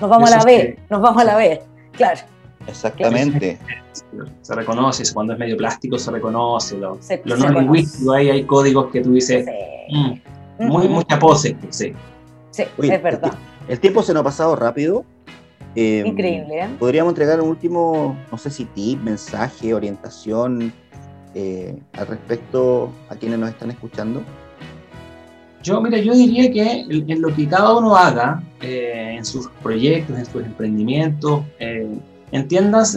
[0.00, 2.20] nos vamos a la B, nos vamos a la B, claro.
[2.66, 3.58] Exactamente.
[4.42, 9.00] Se reconoce, cuando es medio plástico se reconoce, lo, no lingüístico, ahí hay códigos que
[9.00, 9.46] tú dices,
[9.90, 11.92] mm, Muy, mucha pose, sí.
[12.50, 13.32] Sí, es verdad.
[13.68, 15.04] El, tiempo se nos ha pasado rápido.
[15.74, 16.60] Em, Increíble.
[16.60, 16.68] ¿eh?
[16.78, 20.72] Podríamos entregar un último, no sé si tip, mensaje, orientación
[21.34, 24.22] eh, al respecto a quienes nos están escuchando.
[25.62, 30.16] Yo, mira, yo diría que en lo que cada uno haga, eh, en sus proyectos,
[30.16, 31.42] en sus emprendimientos,
[32.32, 32.46] eh,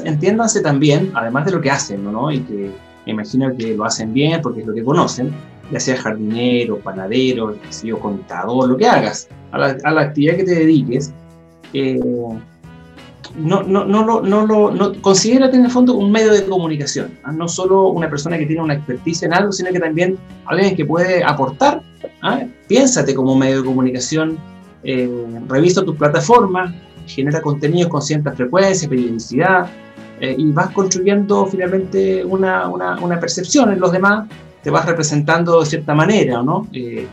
[0.06, 2.32] entiéndanse también, además de lo que hacen, ¿no?
[2.32, 2.72] Y que
[3.06, 5.32] imagino que lo hacen bien porque es lo que conocen,
[5.72, 7.56] ya sea jardinero, panadero,
[8.00, 11.14] contador, lo que hagas, a la, actividad que te dediques,
[11.74, 12.00] eh,
[13.38, 17.18] no, no, no, no, no, no, no, considérate en el fondo un medio de comunicación,
[17.24, 17.32] ¿ah?
[17.32, 20.86] no solo una persona que tiene una experticia en algo, sino que también alguien que
[20.86, 21.84] puede aportar.
[22.24, 22.44] ¿ah?
[22.68, 24.38] Piénsate como medio de comunicación,
[24.84, 25.10] eh,
[25.48, 26.74] revisa tus plataformas,
[27.10, 29.70] genera contenidos con cierta frecuencia, periodicidad,
[30.20, 34.28] eh, y vas construyendo finalmente una, una, una, percepción en los demás,
[34.62, 36.68] te vas representando de cierta manera, ¿no?
[36.74, 37.08] Eh,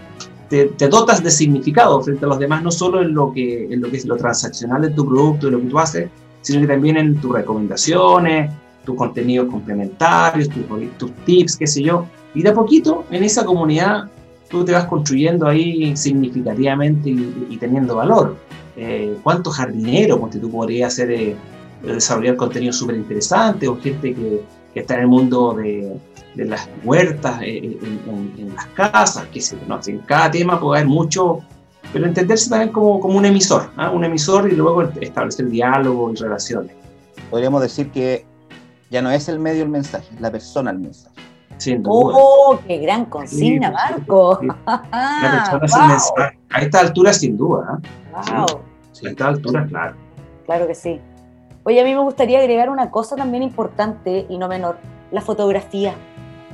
[0.48, 3.80] te, te, dotas de significado frente a los demás, no solo en lo, que, en
[3.80, 6.10] lo que es lo transaccional de tu producto, de lo que tú haces,
[6.42, 8.52] sino que también en tus recomendaciones,
[8.84, 10.64] tus contenidos complementarios, tus,
[10.98, 12.06] tus tips, qué sé yo.
[12.34, 14.08] Y de a poquito, en esa comunidad,
[14.48, 18.36] tú te vas construyendo ahí significativamente y, teniendo valor.
[18.76, 21.36] Eh, ¿Cuántos jardineros porque tú podrías hacer, eh,
[21.82, 25.98] desarrollar contenido súper interesante o gente que, está en el mundo de,
[26.36, 27.78] de las huertas, eh, eh,
[28.38, 29.80] en, las casas, que sé, ¿no?
[29.86, 31.40] en cada tema puede haber mucho,
[31.92, 33.90] pero entenderse también como, como un emisor, ¿ah?
[33.90, 36.72] un emisor y luego establecer diálogo y relaciones.
[37.30, 38.26] Podríamos decir que
[38.90, 41.16] ya no es el medio el mensaje, es la persona el mensaje.
[41.58, 42.14] Sin duda.
[42.16, 44.40] ¡Oh, qué gran consigna, Marco!
[44.66, 46.38] La persona mensaje.
[46.50, 47.80] A esta altura, sin duda.
[48.12, 48.60] Wow.
[49.04, 49.96] a esta altura, claro.
[50.44, 51.00] Claro que sí.
[51.64, 54.78] Oye, a mí me gustaría agregar una cosa también importante y no menor,
[55.10, 55.94] la fotografía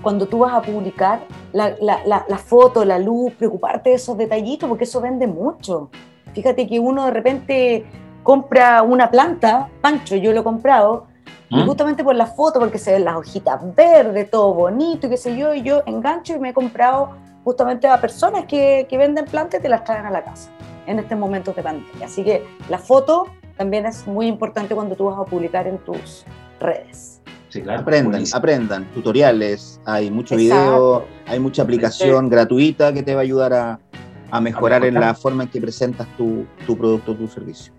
[0.03, 1.21] cuando tú vas a publicar
[1.53, 5.91] la, la, foto, la luz, preocuparte de esos detallitos, porque eso vende mucho.
[6.35, 7.87] Fíjate que uno de repente
[8.23, 11.07] compra una planta, Pancho, yo lo he comprado,
[11.53, 11.67] ¿Mm?
[11.67, 15.37] justamente por la foto, porque se ven las hojitas verdes, todo bonito y qué sé
[15.37, 17.11] yo, y yo engancho y me he comprado
[17.45, 20.51] justamente a personas que, que venden plantas y te las traen a la casa
[20.87, 22.07] en estos momentos de pandemia.
[22.07, 26.25] Así que la foto también es muy importante cuando tú vas a publicar en tus
[26.59, 27.23] redes
[27.69, 28.85] aprendan, aprendan.
[28.95, 34.85] Tutoriales, hay mucho video, hay mucha aplicación gratuita que te va a ayudar a, mejorar
[34.85, 37.73] en la forma en que presentas tu, tu producto, tu servicio.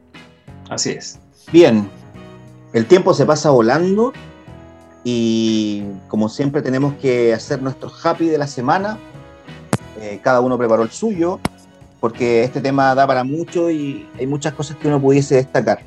[0.70, 1.20] Así es.
[1.52, 1.90] Bien,
[2.74, 4.14] el tiempo se pasa volando
[5.04, 8.98] y como siempre tenemos que hacer nuestro happy de la semana.
[10.00, 11.40] Eh, cada uno preparó el suyo
[12.00, 15.80] porque este tema da para mucho y hay muchas cosas que uno pudiese destacar.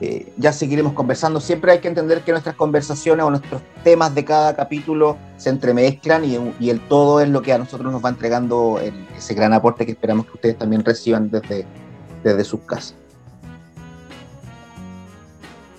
[0.00, 1.40] Eh, ya seguiremos conversando.
[1.40, 6.24] Siempre hay que entender que nuestras conversaciones o nuestros temas de cada capítulo se entremezclan
[6.24, 8.80] y, el todo es lo que a nosotros nos va entregando
[9.16, 11.64] ese gran aporte que esperamos que ustedes también reciban desde,
[12.24, 12.96] desde sus casas.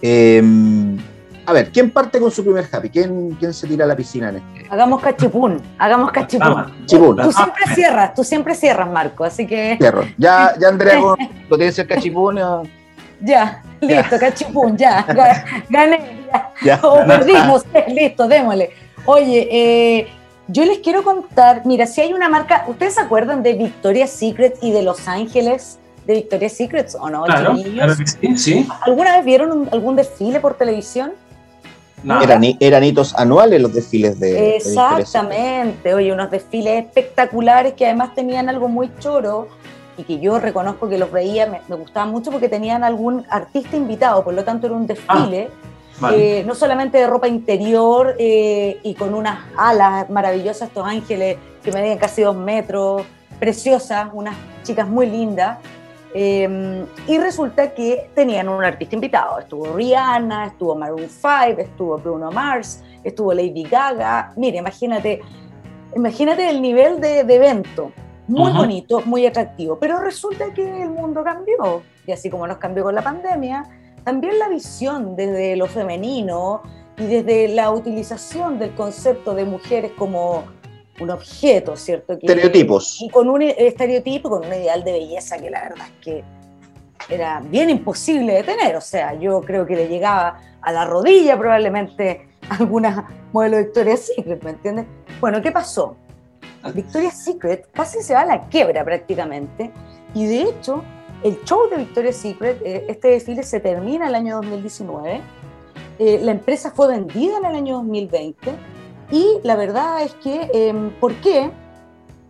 [0.06, 0.98] Em,
[1.46, 2.90] a ver, ¿quién parte con su primer happy?
[2.90, 4.68] ¿Quién, quién se tira a la piscina en este?
[4.70, 6.86] Hagamos cachipún, hagamos cachipún.
[6.86, 9.78] Tú siempre cierras, tú siempre cierras, Marco, así que...
[9.80, 10.04] Cierro.
[10.18, 11.00] Ya, ya Andrea,
[11.50, 12.38] ¿lo tienes el cachipún?
[13.22, 15.06] Ya, listo, cachipún, ya,
[15.70, 16.28] gané,
[16.62, 16.82] ya.
[16.84, 18.72] O perdimos, listo, démosle.
[19.06, 20.08] Oye, eh,
[20.50, 24.58] yo les quiero contar, mira, si hay una marca, ¿ustedes se acuerdan de Victoria's Secret
[24.62, 27.24] y de Los Ángeles de Victoria's Secret o no?
[27.24, 28.68] Claro, claro sí, sí.
[28.82, 31.14] ¿Alguna vez vieron algún desfile por televisión?
[32.04, 32.22] No.
[32.22, 34.58] Eran, eran, hitos anuales los desfiles de.
[34.58, 39.48] Exactamente, oye, unos desfiles espectaculares que además tenían algo muy choro
[39.98, 43.78] y que yo reconozco que los veía, me, me gustaban mucho porque tenían algún artista
[43.78, 45.50] invitado, por lo tanto era un desfile,
[46.02, 51.38] ah, eh, no solamente de ropa interior eh, y con unas alas maravillosas, estos ángeles
[51.64, 53.04] que medían casi dos metros,
[53.40, 55.60] preciosas, unas chicas muy lindas.
[56.14, 59.40] Eh, y resulta que tenían un artista invitado.
[59.40, 64.34] Estuvo Rihanna, estuvo Maroon 5, estuvo Bruno Mars, estuvo Lady Gaga.
[64.36, 65.22] Mire, imagínate,
[65.96, 67.92] imagínate el nivel de, de evento
[68.28, 69.78] muy bonito, muy atractivo.
[69.80, 73.64] Pero resulta que el mundo cambió, y así como nos cambió con la pandemia,
[74.04, 76.62] también la visión desde lo femenino
[76.98, 80.44] y desde la utilización del concepto de mujeres como
[81.00, 82.14] un objeto, ¿cierto?
[82.14, 83.02] Estereotipos.
[83.02, 86.24] Y con un estereotipo, con un ideal de belleza que la verdad es que
[87.10, 88.76] era bien imposible de tener.
[88.76, 94.12] O sea, yo creo que le llegaba a la rodilla probablemente alguna modelo de Victoria's
[94.16, 94.86] Secret, ¿me entiendes?
[95.20, 95.96] Bueno, ¿qué pasó?
[96.74, 99.72] Victoria's Secret casi se va a la quiebra prácticamente.
[100.14, 100.84] Y de hecho,
[101.24, 105.22] el show de Victoria's Secret, eh, este desfile se termina el año 2019.
[106.00, 108.52] Eh, la empresa fue vendida en el año 2020.
[109.14, 111.50] Y la verdad es que, em, ¿por qué?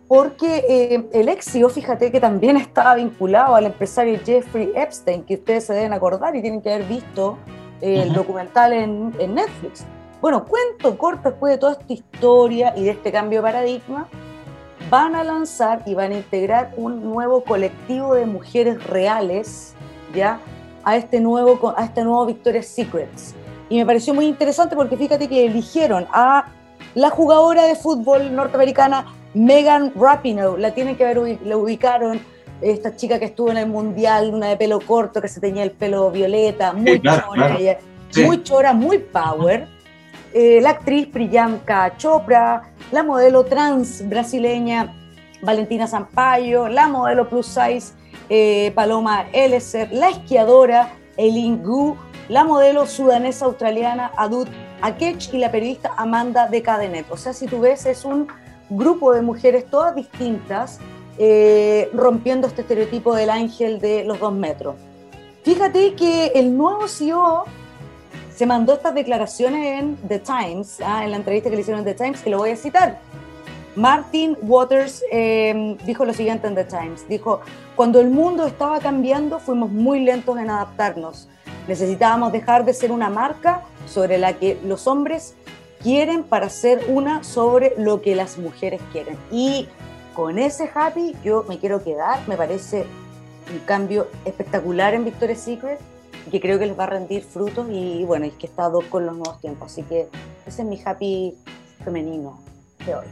[0.06, 5.64] porque eh, el éxito, fíjate que también estaba vinculado al empresario Jeffrey Epstein, que ustedes
[5.64, 7.38] se deben acordar y tienen que haber visto
[7.80, 9.84] eh, el documental en, en, Netflix.
[10.20, 14.06] Bueno, cuento corto después de toda esta historia y de este cambio de paradigma,
[14.90, 19.74] van a lanzar y van a integrar un nuevo colectivo de mujeres reales,
[20.14, 20.38] ¿ya?
[20.84, 23.34] A este nuevo, a este nuevo Victoria's Secrets.
[23.70, 26.52] Y me pareció muy interesante porque fíjate que eligieron a
[26.94, 32.20] la jugadora de fútbol norteamericana Megan Rapinoe, la tienen que ver, la ubicaron,
[32.60, 35.72] esta chica que estuvo en el mundial, una de pelo corto que se tenía el
[35.72, 37.78] pelo violeta, muy chora,
[38.24, 39.66] muy chora, muy power.
[40.32, 44.92] Eh, la actriz Priyanka Chopra, la modelo trans brasileña
[45.42, 47.92] Valentina Zampayo, la modelo plus size
[48.28, 51.96] eh, Paloma Elleser, la esquiadora Eileen Gu,
[52.28, 54.48] la modelo sudanesa australiana Adut
[54.84, 57.06] Akech y la periodista Amanda de Cadenet.
[57.10, 58.28] O sea, si tú ves, es un
[58.68, 60.78] grupo de mujeres todas distintas,
[61.16, 64.76] eh, rompiendo este estereotipo del ángel de los dos metros.
[65.42, 67.44] Fíjate que el nuevo CEO
[68.34, 71.96] se mandó estas declaraciones en The Times, ah, en la entrevista que le hicieron en
[71.96, 72.98] The Times, que lo voy a citar.
[73.76, 77.40] Martin Waters em, dijo lo siguiente en The Times, dijo,
[77.74, 81.28] cuando el mundo estaba cambiando fuimos muy lentos en adaptarnos.
[81.66, 85.34] Necesitábamos dejar de ser una marca sobre la que los hombres
[85.82, 89.18] quieren para ser una sobre lo que las mujeres quieren.
[89.30, 89.68] Y
[90.14, 92.86] con ese happy yo me quiero quedar, me parece
[93.52, 95.78] un cambio espectacular en Victoria's Secret
[96.26, 98.84] y que creo que les va a rendir frutos y bueno, es que está dos
[98.84, 100.08] con los nuevos tiempos, así que
[100.46, 101.34] ese es mi happy
[101.84, 102.38] femenino
[102.86, 103.06] de hoy.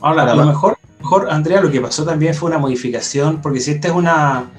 [0.00, 3.70] Ahora, a lo mejor, mejor, Andrea, lo que pasó también fue una modificación, porque si
[3.70, 4.50] esta es una,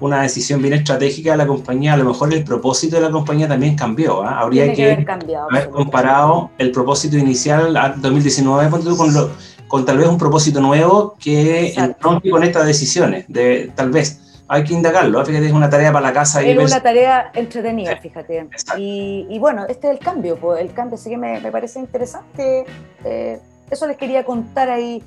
[0.00, 3.48] una decisión bien estratégica de la compañía, a lo mejor el propósito de la compañía
[3.48, 4.22] también cambió.
[4.22, 4.40] ¿ah?
[4.40, 5.06] Habría que,
[5.48, 9.30] haber, comparado el propósito inicial al 2019 con, lo,
[9.68, 13.24] con tal vez un propósito nuevo que rompe con estas decisiones.
[13.28, 15.24] De, tal vez hay que indagarlo.
[15.24, 16.42] Fíjate, es una tarea para la casa.
[16.42, 18.48] Es una tarea entretenida, fíjate.
[18.76, 20.36] Y, bueno, este es el cambio.
[20.36, 22.64] Pues, el cambio sí que me, me parece interesante.
[23.04, 25.02] Eh, eso les quería contar ahí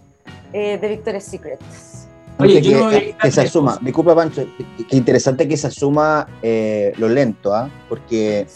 [0.51, 1.98] eh, de Victoria's Secrets.
[2.39, 4.45] Oye, que, se asuma, disculpa Pancho,
[4.89, 7.69] qué interesante que se asuma eh, lo lento, ¿ah?
[7.89, 8.47] Porque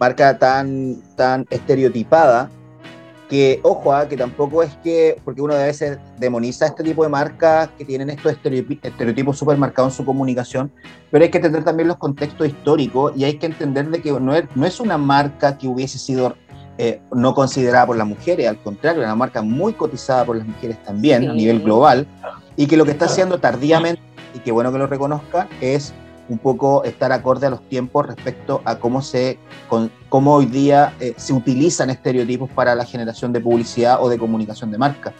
[0.00, 2.48] marca tan, tan estereotipada
[3.28, 4.08] que, ojo, ¿ah?
[4.08, 8.08] que tampoco es que, porque uno a veces demoniza este tipo de marcas que tienen
[8.08, 10.72] estos estereotipos súper marcados en su comunicación,
[11.10, 14.34] pero hay que entender también los contextos históricos y hay que entender de que no
[14.34, 16.34] es, no es una marca que hubiese sido
[16.78, 20.46] eh, no considerada por las mujeres, al contrario, es una marca muy cotizada por las
[20.46, 22.06] mujeres también a nivel global
[22.56, 24.02] y que lo que está haciendo tardíamente,
[24.34, 25.92] y que bueno que lo reconozca, es
[26.28, 29.38] un poco estar acorde a los tiempos respecto a cómo, se,
[30.08, 34.70] cómo hoy día eh, se utilizan estereotipos para la generación de publicidad o de comunicación
[34.70, 35.12] de marca.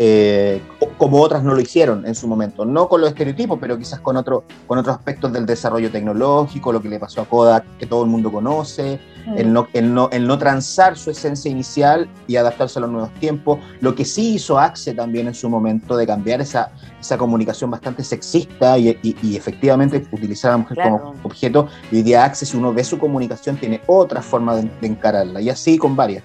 [0.00, 0.62] Eh,
[0.96, 4.16] como otras no lo hicieron en su momento, no con los estereotipos, pero quizás con,
[4.16, 8.04] otro, con otros aspectos del desarrollo tecnológico, lo que le pasó a Kodak, que todo
[8.04, 9.38] el mundo conoce, mm.
[9.38, 13.12] el, no, el, no, el no transar su esencia inicial y adaptarse a los nuevos
[13.14, 17.70] tiempos, lo que sí hizo Axe también en su momento de cambiar esa, esa comunicación
[17.70, 22.46] bastante sexista y, y, efectivamente utilizar a la mujer como objeto, y hoy día Axe,
[22.46, 26.22] si uno ve su comunicación, tiene otra forma de encararla, y así con varias.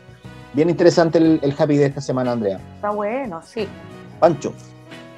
[0.53, 2.59] Bien interesante el, happy de esta semana, Andrea.
[2.75, 3.67] Está bueno, sí.
[4.19, 4.53] Pancho.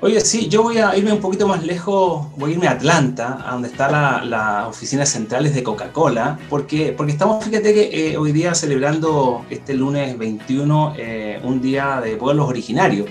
[0.01, 3.43] Oye, sí, yo voy a irme un poquito más lejos, voy a irme a Atlanta,
[3.45, 8.17] a donde están las la oficinas centrales de Coca-Cola, porque, porque estamos, fíjate que eh,
[8.17, 13.09] hoy día celebrando este lunes 21 eh, un día de pueblos originarios.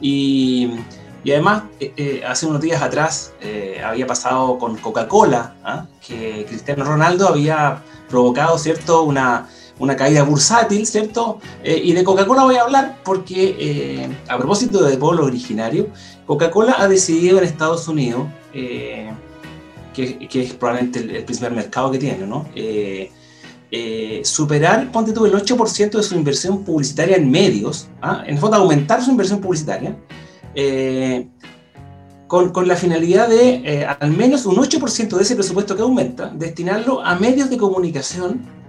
[0.00, 0.72] Y,
[1.22, 3.32] y además, eh, hace unos días atrás
[3.84, 5.86] había pasado con Coca-Cola, ¿ah?
[6.06, 9.48] que Cristiano Ronaldo había provocado, ¿cierto?, una
[9.82, 11.40] una caída bursátil, ¿cierto?
[11.64, 15.88] Eh, y de Coca-Cola voy a hablar porque, eh, a propósito de pueblo originario,
[16.24, 19.10] Coca-Cola ha decidido en Estados Unidos, eh,
[19.92, 22.46] que, es probablemente el, primer mercado que tiene, ¿no?
[24.22, 28.22] superar, ponte tú, el 8% de su inversión publicitaria en medios, ¿ah?
[28.24, 29.96] en el fondo aumentar su inversión publicitaria,
[32.28, 37.04] con, con, la finalidad de al menos un 8% de ese presupuesto que aumenta, destinarlo
[37.04, 38.61] a medios de comunicación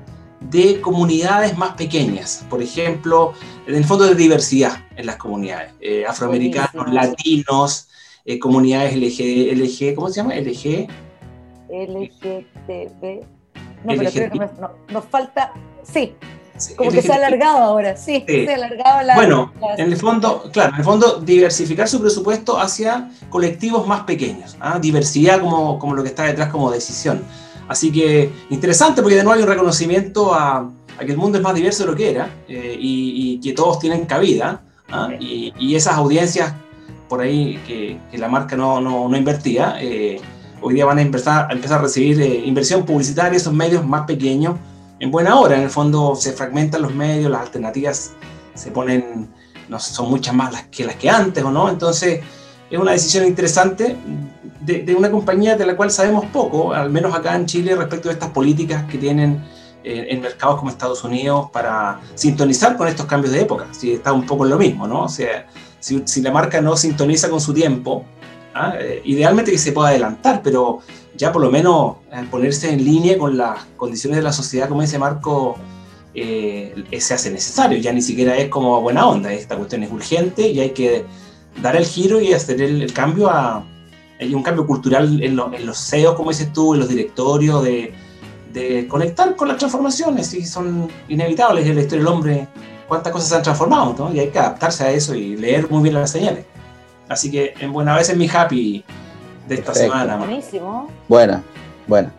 [0.49, 3.33] de comunidades más pequeñas, por ejemplo,
[3.67, 7.89] en el fondo de diversidad en las comunidades, eh, afroamericanos, latinos,
[8.25, 10.35] eh, comunidades LG, LG, ¿cómo se llama?
[10.35, 10.87] LG.
[11.69, 13.25] LGTB.
[13.83, 14.39] No, pero creo que
[14.93, 16.15] nos, falta, sí,
[16.77, 19.15] como que se ha alargado ahora, sí, se ha alargado la...
[19.15, 24.55] Bueno, en el fondo, claro, en el fondo diversificar su presupuesto hacia colectivos más pequeños,
[24.61, 24.79] ¿ah?
[24.79, 27.23] diversidad como, como lo que está detrás como decisión.
[27.67, 31.55] Así que interesante porque de nuevo hay un reconocimiento a, que el mundo es más
[31.55, 34.61] diverso de lo que era eh, y, que todos tienen cabida.
[34.89, 35.09] ¿ah?
[35.19, 36.53] Y, esas audiencias
[37.09, 40.19] por ahí que, la marca no, no, invertía, eh,
[40.61, 44.05] hoy día van a empezar, a empezar a recibir eh, inversión publicitaria, esos medios más
[44.05, 44.55] pequeños,
[44.99, 45.55] en buena hora.
[45.55, 48.13] En el fondo se fragmentan los medios, las alternativas
[48.53, 49.29] se ponen,
[49.69, 51.69] no son muchas más las que las que antes, ¿o no?
[51.69, 52.21] Entonces
[52.73, 53.95] es una decisión interesante
[54.61, 58.13] de, una compañía de la cual sabemos poco, al menos acá en Chile, respecto de
[58.13, 59.43] estas políticas que tienen
[59.83, 63.67] eh, en mercados como Estados Unidos para sintonizar con estos cambios de época.
[63.69, 65.03] Si está un poco en lo mismo, ¿no?
[65.03, 65.45] O sea,
[65.79, 68.05] si, la marca no sintoniza con su tiempo,
[68.55, 68.73] ¿ah?
[68.79, 70.79] eh, idealmente que se pueda adelantar, pero
[71.15, 74.81] ya por lo menos eh, ponerse en línea con las condiciones de la sociedad, como
[74.81, 75.59] dice Marco,
[76.11, 77.77] se hace necesario.
[77.77, 81.05] Ya ni siquiera es como buena onda, esta cuestión es urgente y hay que
[81.61, 83.63] dar el giro y hacer el cambio a,
[84.23, 87.93] hay un cambio cultural en, los CEOs, como dices tú, en los directorios, de,
[88.87, 92.47] conectar con las transformaciones, y son inevitables en la historia del hombre,
[92.87, 94.13] cuántas cosas se han transformado, ¿no?
[94.13, 96.45] y hay que adaptarse a eso y leer muy bien las señales.
[97.09, 98.83] Así que, en buena vez es mi happy
[99.47, 100.17] de esta semana.
[100.17, 100.89] Buenísimo.
[101.07, 101.43] Buena,
[101.87, 102.13] buena.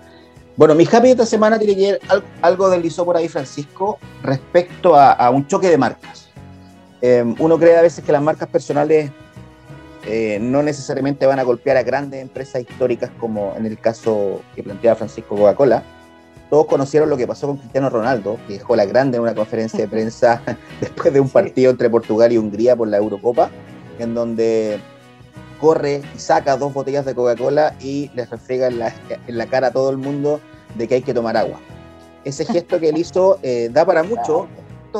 [0.57, 2.01] Bueno, mi happy de esta semana tiene que ver
[2.43, 6.29] algo deslizó por ahí Francisco respecto a, un choque de marcas.
[7.01, 9.11] Em, uno cree a veces que las marcas personales
[10.07, 14.63] eh, no necesariamente van a golpear a grandes empresas históricas como en el caso que
[14.63, 15.83] planteaba Francisco Coca-Cola.
[16.51, 19.81] Todos conocieron lo que pasó con Cristiano Ronaldo, que dejó la grande en una conferencia
[19.81, 20.43] de prensa
[20.81, 23.51] después de un partido entre Portugal y Hungría por la Eurocopa,
[23.99, 24.79] en donde
[25.59, 29.91] corre y saca dos botellas de Coca-Cola y les refriega en la, cara a todo
[29.91, 30.41] el mundo
[30.75, 31.59] de que hay que tomar agua.
[32.25, 34.49] Ese gesto que él hizo eh, da para mucho,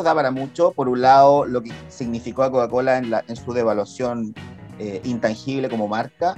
[0.03, 0.73] da para mucho.
[0.73, 4.35] Por un lado, lo que significó a Coca-Cola en, en, su devaluación
[4.79, 6.35] eh, intangible como marca.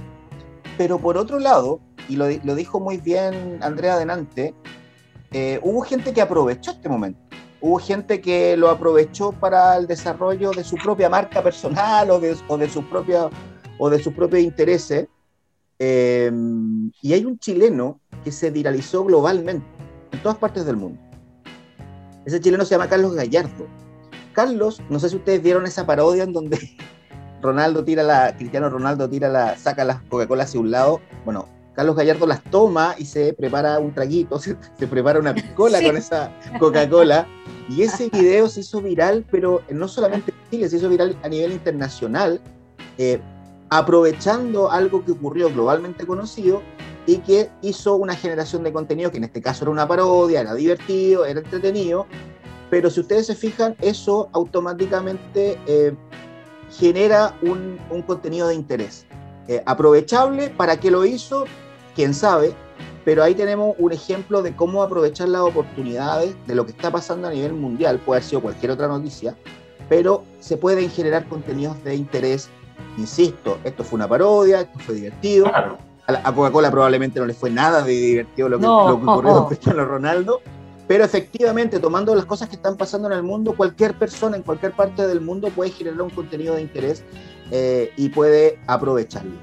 [0.76, 4.54] Pero por otro lado, y lo, dijo muy bien Andrea Denante,
[5.32, 7.20] eh, hubo gente que aprovechó este momento.
[7.60, 12.36] Hubo gente que lo aprovechó para el desarrollo de su propia marca personal o de,
[12.48, 13.30] o de, sus, propios,
[13.78, 15.08] o de sus propios intereses.
[15.78, 16.30] Eh,
[17.02, 19.66] y hay un chileno que se viralizó globalmente
[20.12, 21.00] en todas partes del mundo.
[22.24, 23.66] Ese chileno se llama Carlos Gallardo.
[24.32, 26.58] Carlos, no sé si ustedes vieron esa parodia en donde
[27.46, 31.94] Ronaldo tira la, Cristiano Ronaldo tira la, saca las Coca-Cola hacia un lado, bueno, Carlos
[31.94, 34.56] Gallardo las toma y se prepara un traguito, se,
[34.88, 37.26] prepara una piscola con esa Coca-Cola.
[37.68, 41.28] Y ese video se hizo viral, pero no solamente en Chile, se hizo viral a
[41.28, 42.40] nivel internacional,
[42.96, 43.20] eh,
[43.70, 46.62] aprovechando algo que ocurrió globalmente conocido
[47.06, 50.54] y que hizo una generación de contenido, que en este caso era una parodia, era
[50.54, 52.06] divertido, era entretenido,
[52.70, 55.94] pero si ustedes se fijan, eso automáticamente eh,
[56.70, 59.06] genera un, contenido de interés.
[59.48, 61.44] Eh, aprovechable, ¿para qué lo hizo?
[61.94, 62.54] Quién sabe,
[63.04, 67.28] pero ahí tenemos un ejemplo de cómo aprovechar las oportunidades de lo que está pasando
[67.28, 69.36] a nivel mundial, puede haber sido cualquier otra noticia,
[69.88, 72.48] pero se pueden generar contenidos de interés.
[72.98, 75.46] Insisto, esto fue una parodia, esto fue divertido.
[76.08, 79.46] A Coca-Cola probablemente no le fue nada de divertido lo que, lo que ocurrió con
[79.46, 80.40] Cristiano Ronaldo,
[80.88, 84.72] pero efectivamente, tomando las cosas que están pasando en el mundo, cualquier persona en cualquier
[84.72, 87.02] parte del mundo puede generar un contenido de interés
[87.50, 89.36] eh, y puede aprovecharlo.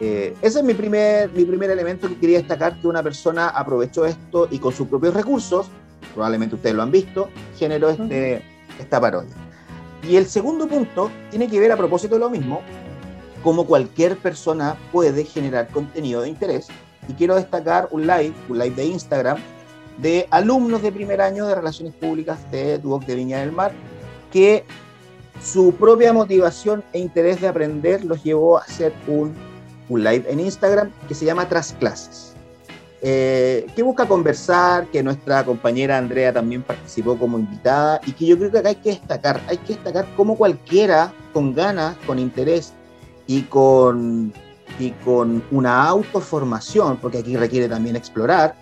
[0.00, 4.04] Eh, ese es mi primer, mi primer elemento que quería destacar, que una persona aprovechó
[4.04, 5.68] esto y con sus propios recursos,
[6.12, 8.42] probablemente ustedes lo han visto, generó este,
[8.78, 9.34] esta parodia.
[10.06, 12.60] Y el segundo punto tiene que ver a propósito de lo mismo,
[13.42, 16.68] como cualquier persona puede generar contenido de interés.
[17.08, 19.38] Y quiero destacar un live, un live de Instagram,
[19.98, 23.72] de alumnos de primer año de Relaciones Públicas de Duoc de Viña del Mar,
[24.32, 24.64] que
[25.42, 29.34] su propia motivación e interés de aprender los llevó a hacer un,
[29.88, 32.34] un live en Instagram que se llama Tras Clases,
[33.02, 38.38] eh, que busca conversar, que nuestra compañera Andrea también participó como invitada y que yo
[38.38, 42.72] creo que acá hay que destacar, hay que destacar cómo cualquiera con ganas, con interés
[43.26, 44.32] y con,
[44.78, 48.56] y con una autoformación, porque aquí requiere también explorar,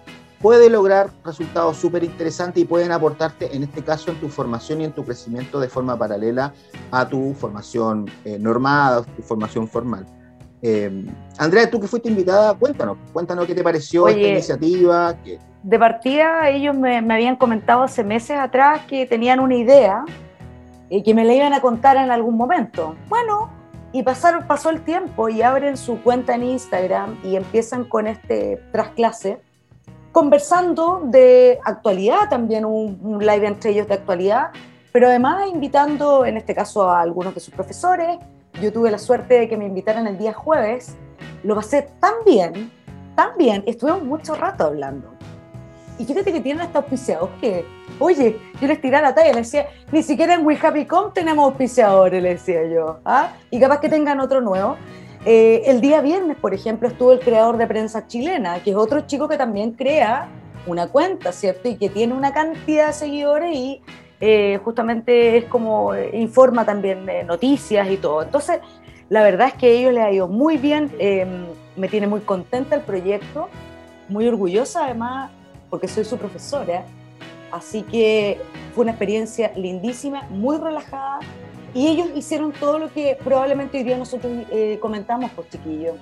[0.45, 4.85] puede lograr resultados súper interesantes y pueden aportarte, en este caso, en tu formación y
[4.85, 6.53] en tu crecimiento de forma paralela
[6.91, 10.05] a tu formación eh, normada, tu formación formal.
[10.61, 11.07] Eh,
[11.39, 15.17] Andrea, tú que fuiste invitada, cuéntanos, cuéntanos qué te pareció esta iniciativa.
[15.63, 20.05] De partida, ellos me, habían comentado hace meses atrás que tenían una idea
[20.91, 22.95] y que me la iban a contar en algún momento.
[23.09, 23.51] Bueno,
[23.93, 28.63] y pasaron, pasó el tiempo y abren su cuenta en Instagram y empiezan con este
[28.73, 29.41] tras clase
[30.15, 34.53] conversando de actualidad, también un, live entre ellos de actualidad,
[34.93, 38.19] pero además invitando, en este caso, a algunos de sus profesores.
[38.63, 40.95] Yo tuve la suerte de que me invitaran el día jueves.
[41.43, 42.71] Lo pasé tan bien,
[43.17, 45.11] tan bien, estuvimos mucho rato hablando.
[45.99, 47.67] Y fíjate que tienen hasta auspiciados que,
[47.99, 51.45] oye, yo les tiraba la talla, les decía, ni siquiera en We Happy Com tenemos
[51.45, 53.01] auspiciadores, le decía yo.
[53.05, 53.33] ¿ah?
[53.51, 54.77] Y capaz que tengan otro nuevo.
[55.27, 59.01] Eh, el día viernes, por ejemplo, estuvo el creador de prensa chilena, que es otro
[59.03, 60.29] chico que también crea
[60.67, 61.69] una cuenta, ¿cierto?
[61.69, 63.83] Y que tiene una cantidad de seguidores y
[64.21, 68.23] eh, justamente es como eh, informa también de noticias y todo.
[68.23, 68.61] Entonces,
[69.09, 71.47] la verdad es que a ellos les ha ido muy bien, em,
[71.77, 73.49] me tiene muy contenta el proyecto,
[74.09, 75.31] muy orgullosa además,
[75.71, 76.85] porque soy su profesora,
[77.51, 78.41] así que
[78.75, 81.21] fue una experiencia lindísima, muy relajada,
[81.75, 85.97] y ellos hicieron todo lo que probablemente hoy día nosotros eh, comentamos, pues chiquillos,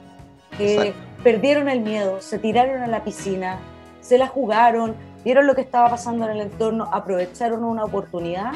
[0.59, 0.93] que
[1.25, 3.59] perdieron el miedo, se tiraron a la piscina,
[4.03, 4.95] se la jugaron,
[5.25, 8.53] vieron lo que estaba pasando en el entorno, aprovecharon una oportunidad.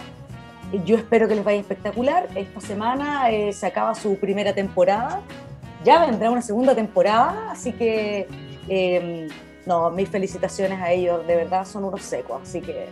[0.84, 2.28] Yo espero que les vaya espectacular.
[2.34, 5.22] Esta semana eh, se acaba su primera temporada.
[5.84, 8.26] Ya vendrá una segunda temporada, así que
[8.68, 9.28] em,
[9.64, 11.26] no, mis felicitaciones a ellos.
[11.26, 12.88] De verdad son unos secos, así que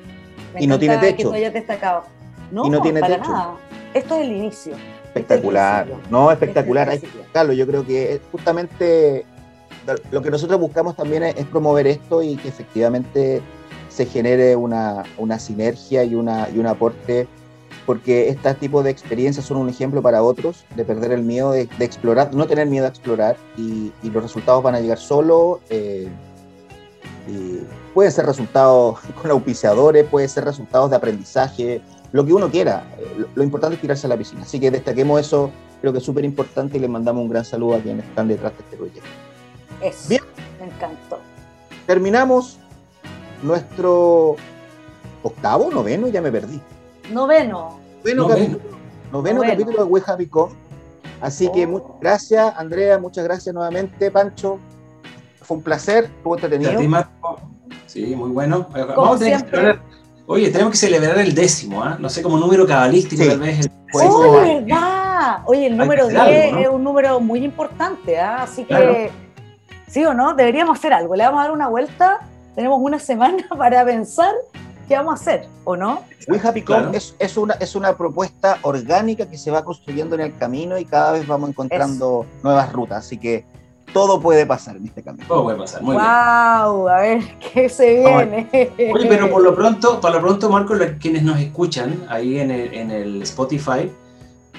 [0.54, 1.32] me y no tiene techo.
[1.32, 2.04] que destacado.
[2.50, 3.30] No, y no tiene para techo.
[3.30, 3.56] nada.
[3.94, 4.74] Esto es el inicio.
[5.04, 5.86] Espectacular.
[6.10, 6.88] no, espectacular.
[6.88, 9.24] Hay que Carlos, yo creo que justamente
[10.10, 13.42] lo que nosotros buscamos también es, promover esto y que efectivamente
[13.88, 17.28] se genere una, una sinergia y, una, y un aporte,
[17.86, 21.68] porque este tipo de experiencias son un ejemplo para otros de perder el miedo de,
[21.80, 25.60] explorar, no tener miedo a explorar y, los resultados van a llegar solo.
[25.70, 26.08] Eh,
[27.28, 27.60] y
[27.94, 31.82] pueden ser resultados con auspiciadores, pueden ser resultados de aprendizaje,
[32.14, 32.84] lo que uno quiera.
[33.18, 34.42] Lo, lo importante es tirarse a la piscina.
[34.42, 35.50] Así que destaquemos eso,
[35.80, 38.52] creo que es súper importante y les mandamos un gran saludo a quienes están detrás
[38.52, 39.08] de este proyecto.
[39.82, 40.22] Eso, Bien.
[40.60, 41.18] me encantó.
[41.88, 42.58] Terminamos
[43.42, 44.36] nuestro
[45.24, 46.60] octavo, noveno, ya me perdí.
[47.12, 47.80] Noveno.
[48.04, 48.60] Noveno, Capítulo,
[49.10, 50.30] noveno, capítulo de We Happy
[51.20, 51.98] Así que muchas oh.
[52.00, 54.60] gracias, Andrea, muchas gracias nuevamente, Pancho.
[55.42, 56.80] Fue un placer, estuvo entretenido.
[57.86, 58.68] Sí, muy bueno.
[58.72, 59.93] Vamos a tener que
[60.26, 61.96] oye, tenemos que celebrar el décimo, ¿eh?
[61.98, 63.66] no sé, como número cabalístico tal vez.
[63.66, 65.38] El oh, verdad.
[65.46, 68.20] Oye, el número 10 es un número muy importante, ¿eh?
[68.20, 69.10] así que,
[69.86, 71.14] sí o no, deberíamos hacer algo.
[71.14, 72.20] Le vamos a dar una vuelta
[72.54, 74.32] tenemos una semana para pensar
[74.88, 76.02] qué vamos a hacer, ¿o no?
[76.28, 80.78] We Happy es, una, es una propuesta orgánica que se va construyendo en el camino
[80.78, 83.44] y cada vez vamos encontrando nuevas rutas, así que
[83.92, 85.24] todo puede pasar en este camino.
[85.28, 86.90] Todo puede pasar, muy wow, bien.
[86.90, 88.48] a ver qué se viene.
[88.92, 92.74] Oye, pero por lo pronto, por lo pronto, Marco, quienes nos escuchan ahí en el,
[92.74, 93.90] en el Spotify,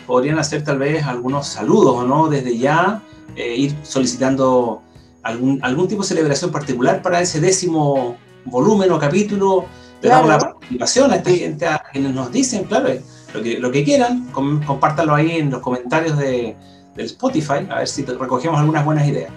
[0.07, 2.29] podrían hacer tal vez algunos saludos, ¿no?
[2.29, 3.01] Desde ya,
[3.35, 4.81] eh, ir solicitando
[5.23, 8.15] algún, algún tipo de celebración particular para ese décimo
[8.45, 9.65] volumen o capítulo.
[10.01, 12.89] Le damos la participación a esta gente, a quienes nos dicen, claro,
[13.33, 16.55] lo que, lo que quieran, compártanlo ahí en los comentarios de,
[16.95, 19.31] del Spotify, a ver si recogemos algunas buenas ideas.